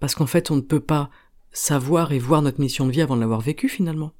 Parce 0.00 0.14
qu'en 0.14 0.26
fait, 0.26 0.50
on 0.50 0.56
ne 0.56 0.60
peut 0.62 0.80
pas 0.80 1.10
savoir 1.52 2.12
et 2.12 2.18
voir 2.18 2.42
notre 2.42 2.60
mission 2.60 2.86
de 2.86 2.90
vie 2.90 3.02
avant 3.02 3.16
de 3.16 3.20
l'avoir 3.20 3.40
vécu 3.40 3.68
finalement. 3.68 4.12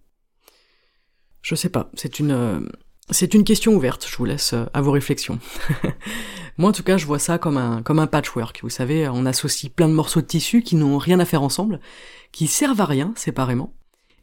Je 1.42 1.54
sais 1.54 1.70
pas, 1.70 1.90
c'est 1.94 2.18
une, 2.18 2.32
euh, 2.32 2.60
c'est 3.10 3.34
une 3.34 3.44
question 3.44 3.72
ouverte, 3.72 4.06
je 4.08 4.16
vous 4.16 4.24
laisse 4.24 4.52
euh, 4.52 4.66
à 4.72 4.80
vos 4.80 4.92
réflexions. 4.92 5.38
Moi 6.58 6.70
en 6.70 6.72
tout 6.72 6.82
cas, 6.82 6.96
je 6.96 7.06
vois 7.06 7.18
ça 7.18 7.38
comme 7.38 7.56
un, 7.56 8.06
patchwork. 8.06 8.60
Vous 8.62 8.70
savez, 8.70 9.08
on 9.08 9.26
associe 9.26 9.72
plein 9.72 9.88
de 9.88 9.94
morceaux 9.94 10.20
de 10.20 10.26
tissu 10.26 10.62
qui 10.62 10.76
n'ont 10.76 10.98
rien 10.98 11.18
à 11.20 11.24
faire 11.24 11.42
ensemble, 11.42 11.80
qui 12.32 12.46
servent 12.46 12.80
à 12.80 12.86
rien 12.86 13.12
séparément, 13.16 13.74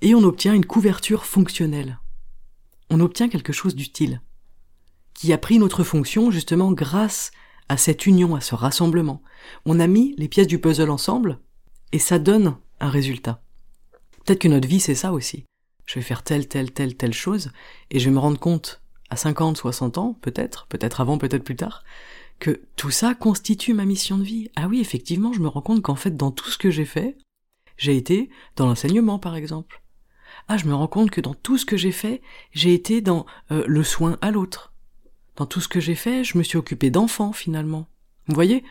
et 0.02 0.14
on 0.14 0.24
obtient 0.24 0.54
une 0.54 0.66
couverture 0.66 1.26
fonctionnelle. 1.26 2.00
On 2.90 3.00
obtient 3.00 3.30
quelque 3.30 3.54
chose 3.54 3.76
d'utile, 3.76 4.22
qui 5.14 5.34
a 5.34 5.38
pris 5.38 5.60
notre 5.60 5.84
fonction 5.84 6.32
justement 6.32 6.72
grâce 6.72 7.32
à 7.70 7.78
cette 7.78 8.06
union, 8.06 8.36
à 8.36 8.42
ce 8.42 8.56
rassemblement. 8.56 9.22
On 9.66 9.80
a 9.80 9.88
mis 9.88 10.16
les 10.18 10.30
pièces 10.30 10.48
du 10.48 10.60
puzzle 10.60 10.90
ensemble, 10.90 11.40
et 11.92 12.00
ça 12.00 12.20
donne 12.20 12.56
un 12.80 12.90
résultat. 12.90 13.42
Peut-être 14.24 14.40
que 14.40 14.48
notre 14.48 14.68
vie 14.68 14.80
c'est 14.80 14.96
ça 14.96 15.12
aussi. 15.12 15.46
Je 15.88 15.96
vais 15.96 16.02
faire 16.02 16.22
telle, 16.22 16.48
telle, 16.48 16.72
telle, 16.72 16.96
telle 16.96 17.14
chose, 17.14 17.52
et 17.90 17.98
je 17.98 18.06
vais 18.06 18.16
me 18.16 18.20
rendre 18.20 18.40
compte, 18.40 18.82
à 19.10 19.16
50, 19.16 19.58
60 19.58 19.98
ans, 19.98 20.20
peut-être, 20.22 20.68
peut-être 20.68 21.02
avant, 21.02 21.18
peut-être 21.18 21.44
plus 21.44 21.56
tard, 21.56 21.84
que 22.40 22.62
tout 22.76 22.92
ça 22.92 23.16
constitue 23.16 23.74
ma 23.74 23.86
mission 23.86 24.20
de 24.20 24.24
vie. 24.24 24.52
Ah 24.56 24.68
oui, 24.68 24.80
effectivement, 24.80 25.34
je 25.34 25.40
me 25.40 25.48
rends 25.48 25.62
compte 25.62 25.82
qu'en 25.82 25.96
fait, 25.96 26.16
dans 26.16 26.30
tout 26.30 26.50
ce 26.52 26.60
que 26.60 26.70
j'ai 26.70 26.86
fait, 26.86 27.18
j'ai 27.78 27.98
été 27.98 28.30
dans 28.56 28.68
l'enseignement, 28.68 29.18
par 29.18 29.36
exemple 29.36 29.82
ah, 30.48 30.58
je 30.58 30.66
me 30.66 30.74
rends 30.74 30.88
compte 30.88 31.12
que 31.12 31.22
dans 31.22 31.34
tout 31.34 31.58
ce 31.58 31.66
que 31.66 31.78
j'ai 31.78 31.92
fait, 31.92 32.22
j'ai 32.52 32.74
été 32.74 33.02
dans 33.02 33.26
euh, 33.52 33.64
le 33.68 33.84
soin 33.84 34.18
à 34.22 34.32
l'autre. 34.32 34.74
Dans 35.36 35.46
tout 35.46 35.60
ce 35.60 35.68
que 35.68 35.80
j'ai 35.80 35.96
fait, 35.96 36.24
je 36.24 36.38
me 36.38 36.44
suis 36.44 36.58
occupé 36.58 36.90
d'enfants 36.90 37.34
finalement. 37.34 37.88
Vous 38.28 38.36
voyez? 38.36 38.64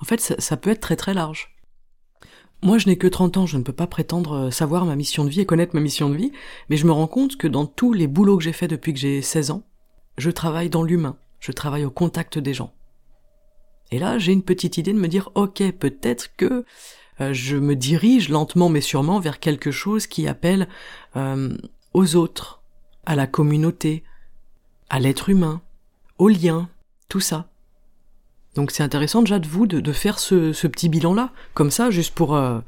En 0.00 0.04
fait, 0.04 0.20
ça, 0.20 0.56
peut 0.56 0.70
être 0.70 0.80
très 0.80 0.96
très 0.96 1.12
large. 1.12 1.54
Moi, 2.62 2.76
je 2.76 2.88
n'ai 2.88 2.98
que 2.98 3.06
30 3.06 3.38
ans, 3.38 3.46
je 3.46 3.56
ne 3.56 3.62
peux 3.62 3.72
pas 3.72 3.86
prétendre 3.86 4.32
euh, 4.32 4.50
savoir 4.50 4.84
ma 4.84 4.94
mission 4.94 5.24
de 5.24 5.30
vie 5.30 5.40
et 5.40 5.46
connaître 5.46 5.74
ma 5.74 5.80
mission 5.80 6.10
de 6.10 6.16
vie, 6.16 6.32
mais 6.68 6.76
je 6.76 6.86
me 6.86 6.92
rends 6.92 7.06
compte 7.06 7.36
que 7.36 7.48
dans 7.48 7.64
tous 7.64 7.94
les 7.94 8.06
boulots 8.06 8.36
que 8.36 8.44
j'ai 8.44 8.52
fait 8.52 8.68
depuis 8.68 8.92
que 8.92 8.98
j'ai 8.98 9.22
16 9.22 9.50
ans, 9.50 9.62
je 10.18 10.30
travaille 10.30 10.68
dans 10.68 10.82
l'humain, 10.82 11.16
je 11.38 11.52
travaille 11.52 11.86
au 11.86 11.90
contact 11.90 12.38
des 12.38 12.52
gens. 12.52 12.74
Et 13.90 13.98
là, 13.98 14.18
j'ai 14.18 14.32
une 14.32 14.42
petite 14.42 14.76
idée 14.76 14.92
de 14.92 14.98
me 14.98 15.08
dire, 15.08 15.30
ok, 15.34 15.62
peut-être 15.72 16.36
que 16.36 16.66
euh, 17.20 17.32
je 17.32 17.56
me 17.56 17.74
dirige 17.74 18.28
lentement 18.28 18.68
mais 18.68 18.80
sûrement 18.80 19.20
vers 19.20 19.40
quelque 19.40 19.70
chose 19.70 20.06
qui 20.06 20.28
appelle 20.28 20.68
euh, 21.16 21.56
aux 21.94 22.14
autres, 22.14 22.62
à 23.06 23.16
la 23.16 23.26
communauté, 23.26 24.04
à 24.90 25.00
l'être 25.00 25.30
humain, 25.30 25.62
au 26.18 26.28
lien, 26.28 26.68
tout 27.08 27.20
ça. 27.20 27.48
Donc 28.60 28.72
c'est 28.72 28.82
intéressant 28.82 29.22
déjà 29.22 29.38
de 29.38 29.48
vous 29.48 29.66
de, 29.66 29.92
faire 29.92 30.18
ce, 30.18 30.66
petit 30.66 30.90
bilan 30.90 31.14
là, 31.14 31.32
comme 31.54 31.70
ça, 31.70 31.90
juste 31.90 32.14
pour 32.14 32.36
euh, 32.36 32.58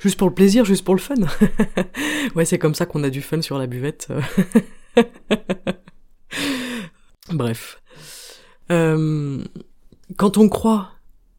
juste 0.00 0.16
pour 0.16 0.26
le 0.26 0.32
plaisir, 0.32 0.64
juste 0.64 0.86
pour 0.86 0.94
le 0.94 1.00
fun. 1.00 1.16
ouais, 2.34 2.46
c'est 2.46 2.58
comme 2.58 2.74
ça 2.74 2.86
qu'on 2.86 3.04
a 3.04 3.10
du 3.10 3.20
fun 3.20 3.42
sur 3.42 3.58
la 3.58 3.66
buvette. 3.66 4.08
Bref. 7.30 7.82
quand 8.70 10.38
on 10.38 10.48
croit 10.48 10.92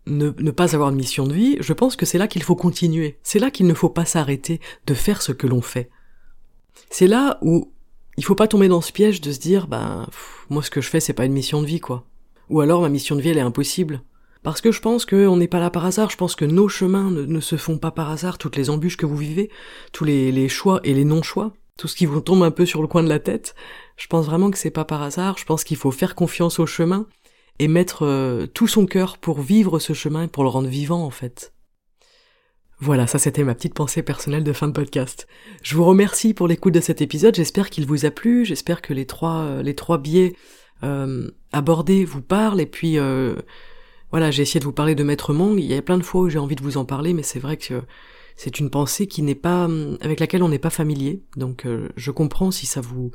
ne, 0.06 0.30
ne 0.38 0.52
pas 0.52 0.76
avoir 0.76 0.92
de 0.92 0.98
mission 0.98 1.26
de 1.26 1.34
vie, 1.34 1.58
je 1.60 1.74
pense 1.74 1.96
que 1.96 2.06
c'est 2.06 2.20
là 2.20 2.28
qu'il 2.28 2.44
faut 2.44 2.56
continuer. 2.56 3.18
C'est 3.24 3.40
là 3.40 3.50
qu'il 3.50 3.66
ne 3.66 3.74
faut 3.74 3.90
pas 3.90 4.06
s'arrêter 4.06 4.62
de 4.86 4.94
faire 4.94 5.24
ce 5.24 5.32
que 5.32 5.48
l'on 5.48 5.64
fait. 5.64 5.90
C'est 6.92 7.08
là 7.08 7.40
où 7.42 7.72
il 8.18 8.24
faut 8.24 8.36
pas 8.36 8.48
tomber 8.48 8.68
dans 8.68 8.82
ce 8.82 8.92
piège 8.92 9.20
de 9.20 9.32
se 9.32 9.40
dire, 9.40 9.66
ben, 9.66 10.08
moi 10.52 10.62
ce 10.62 10.70
que 10.70 10.80
je 10.80 10.92
fais 10.92 11.00
c'est 11.00 11.14
pas 11.14 11.26
une 11.26 11.34
mission 11.34 11.64
de 11.64 11.68
vie 11.68 11.80
quoi. 11.80 12.06
Ou 12.50 12.62
alors 12.62 12.82
ma 12.82 12.90
mission 12.90 13.16
de 13.16 13.22
vie 13.22 13.30
elle 13.30 13.38
est 13.38 13.42
impossible. 13.42 14.02
Parce 14.46 14.62
que 14.62 14.72
je 14.72 14.80
pense 14.80 15.08
qu'on 15.08 15.38
n'est 15.38 15.48
pas 15.48 15.60
là 15.60 15.72
par 15.72 15.86
hasard, 15.86 16.12
je 16.12 16.18
pense 16.18 16.36
que 16.36 16.46
nos 16.46 16.70
chemins 16.70 17.10
ne, 17.10 17.40
se 17.40 17.56
font 17.56 17.80
pas 17.80 17.90
par 17.90 18.12
hasard, 18.12 18.38
toutes 18.38 18.58
les 18.58 18.70
embûches 18.70 18.96
que 18.96 19.08
vous 19.08 19.18
vivez, 19.18 19.50
tous 19.92 20.04
les, 20.04 20.48
choix 20.50 20.80
et 20.84 20.94
les 20.94 21.04
non-choix, 21.04 21.54
tout 21.80 21.88
ce 21.88 21.96
qui 21.96 22.06
vous 22.06 22.22
tombe 22.22 22.44
un 22.44 22.52
peu 22.52 22.68
sur 22.68 22.84
le 22.84 22.88
coin 22.88 23.02
de 23.02 23.10
la 23.10 23.18
tête, 23.18 23.56
je 23.98 24.06
pense 24.06 24.28
vraiment 24.28 24.52
que 24.52 24.60
c'est 24.60 24.70
pas 24.70 24.86
par 24.86 25.02
hasard, 25.02 25.40
je 25.40 25.46
pense 25.46 25.64
qu'il 25.64 25.78
faut 25.78 25.90
faire 25.90 26.14
confiance 26.14 26.60
au 26.60 26.68
chemin 26.68 27.08
et 27.58 27.68
mettre 27.68 28.06
euh, 28.06 28.46
tout 28.46 28.68
son 28.68 28.86
cœur 28.86 29.18
pour 29.18 29.42
vivre 29.42 29.80
ce 29.80 29.94
chemin 29.94 30.26
et 30.26 30.28
pour 30.28 30.44
le 30.44 30.50
rendre 30.50 30.70
vivant 30.70 31.04
en 31.04 31.10
fait. 31.10 31.52
Voilà, 32.80 33.08
ça 33.08 33.18
c'était 33.18 33.44
ma 33.44 33.56
petite 33.56 33.74
pensée 33.74 34.04
personnelle 34.04 34.44
de 34.44 34.54
fin 34.54 34.68
de 34.68 34.74
podcast. 34.74 35.28
Je 35.64 35.76
vous 35.76 35.86
remercie 35.86 36.36
pour 36.36 36.48
l'écoute 36.48 36.76
de 36.76 36.82
cet 36.82 37.02
épisode, 37.02 37.34
j'espère 37.34 37.72
qu'il 37.72 37.88
vous 37.88 38.06
a 38.06 38.12
plu, 38.12 38.46
j'espère 38.46 38.84
que 38.84 38.94
les 38.94 39.08
trois, 39.08 39.42
euh, 39.42 39.64
les 39.64 39.74
trois 39.74 39.98
biais 39.98 40.36
euh, 40.84 41.30
abordés 41.52 42.06
vous 42.06 42.22
parlent, 42.22 42.62
et 42.62 42.66
puis 42.66 42.98
euh, 42.98 43.36
voilà, 44.12 44.32
j'ai 44.32 44.44
essayé 44.44 44.60
de 44.60 44.66
vous 44.66 44.74
parler 44.74 44.96
de 44.96 45.04
Maître 45.04 45.34
Mong, 45.34 45.60
il 45.60 45.66
y 45.66 45.74
a 45.74 45.82
plein 45.82 45.98
de 45.98 46.04
fois 46.04 46.22
où 46.22 46.30
j'ai 46.30 46.40
envie 46.40 46.56
de 46.56 46.64
vous 46.64 46.78
en 46.78 46.86
parler, 46.86 47.14
mais 47.14 47.24
c'est 47.24 47.40
vrai 47.40 47.58
que 47.58 47.82
c'est 48.36 48.60
une 48.60 48.70
pensée 48.70 49.08
qui 49.08 49.22
n'est 49.22 49.36
pas, 49.36 49.70
avec 50.02 50.20
laquelle 50.20 50.44
on 50.44 50.50
n'est 50.50 50.60
pas 50.60 50.70
familier, 50.70 51.24
donc 51.38 51.66
je 51.96 52.12
comprends 52.12 52.52
si 52.52 52.66
ça 52.66 52.82
vous 52.82 53.12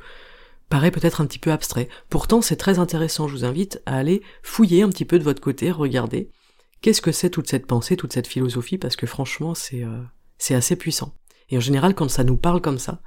paraît 0.69 0.91
peut-être 0.91 1.21
un 1.21 1.25
petit 1.25 1.39
peu 1.39 1.51
abstrait. 1.51 1.89
Pourtant 2.09 2.41
c'est 2.41 2.55
très 2.55 2.79
intéressant, 2.79 3.27
je 3.27 3.35
vous 3.35 3.45
invite 3.45 3.81
à 3.85 3.97
aller 3.97 4.21
fouiller 4.41 4.81
un 4.81 4.89
petit 4.89 5.05
peu 5.05 5.19
de 5.19 5.23
votre 5.23 5.41
côté, 5.41 5.69
regarder, 5.69 6.31
qu'est-ce 6.81 7.01
que 7.01 7.11
c'est 7.11 7.29
toute 7.29 7.47
cette 7.47 7.67
pensée, 7.67 7.95
toute 7.95 8.13
cette 8.13 8.27
philosophie, 8.27 8.77
parce 8.77 8.95
que 8.95 9.07
franchement, 9.07 9.55
c'est 9.55 9.83
euh, 9.83 10.01
c'est 10.37 10.55
assez 10.55 10.75
puissant. 10.75 11.13
Et 11.49 11.57
en 11.57 11.61
général, 11.61 11.93
quand 11.95 12.09
ça 12.09 12.23
nous 12.23 12.37
parle 12.37 12.61
comme 12.61 12.79
ça, 12.79 13.01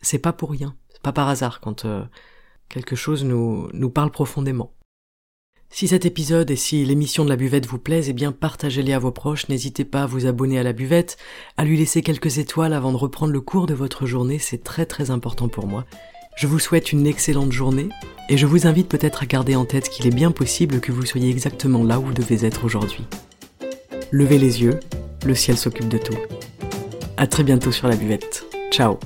c'est 0.00 0.18
pas 0.18 0.32
pour 0.32 0.50
rien, 0.50 0.74
c'est 0.88 1.02
pas 1.02 1.12
par 1.12 1.28
hasard 1.28 1.60
quand 1.60 1.84
euh, 1.84 2.02
quelque 2.68 2.96
chose 2.96 3.24
nous, 3.24 3.68
nous 3.72 3.90
parle 3.90 4.10
profondément. 4.10 4.72
Si 5.70 5.86
cet 5.86 6.06
épisode 6.06 6.50
et 6.50 6.56
si 6.56 6.84
l'émission 6.84 7.24
de 7.24 7.28
la 7.28 7.36
buvette 7.36 7.66
vous 7.66 7.78
plaisent, 7.78 8.08
eh 8.08 8.14
bien 8.14 8.32
partagez-les 8.32 8.94
à 8.94 8.98
vos 8.98 9.10
proches, 9.10 9.48
n'hésitez 9.48 9.84
pas 9.84 10.04
à 10.04 10.06
vous 10.06 10.26
abonner 10.26 10.58
à 10.58 10.62
la 10.62 10.72
buvette, 10.72 11.18
à 11.56 11.64
lui 11.64 11.76
laisser 11.76 12.02
quelques 12.02 12.38
étoiles 12.38 12.72
avant 12.72 12.90
de 12.90 12.96
reprendre 12.96 13.32
le 13.32 13.40
cours 13.40 13.66
de 13.66 13.74
votre 13.74 14.06
journée, 14.06 14.38
c'est 14.38 14.64
très 14.64 14.86
très 14.86 15.10
important 15.10 15.48
pour 15.48 15.66
moi. 15.66 15.84
Je 16.36 16.46
vous 16.46 16.58
souhaite 16.58 16.92
une 16.92 17.06
excellente 17.06 17.52
journée 17.52 17.88
et 18.28 18.38
je 18.38 18.46
vous 18.46 18.66
invite 18.66 18.88
peut-être 18.88 19.24
à 19.24 19.26
garder 19.26 19.56
en 19.56 19.64
tête 19.64 19.88
qu'il 19.90 20.06
est 20.06 20.14
bien 20.14 20.30
possible 20.30 20.80
que 20.80 20.92
vous 20.92 21.04
soyez 21.04 21.28
exactement 21.30 21.84
là 21.84 21.98
où 21.98 22.04
vous 22.06 22.14
devez 22.14 22.46
être 22.46 22.64
aujourd'hui. 22.64 23.04
Levez 24.10 24.38
les 24.38 24.62
yeux, 24.62 24.80
le 25.26 25.34
ciel 25.34 25.56
s'occupe 25.56 25.88
de 25.88 25.98
tout. 25.98 26.16
À 27.16 27.26
très 27.26 27.42
bientôt 27.42 27.72
sur 27.72 27.88
la 27.88 27.96
buvette. 27.96 28.46
Ciao 28.70 28.98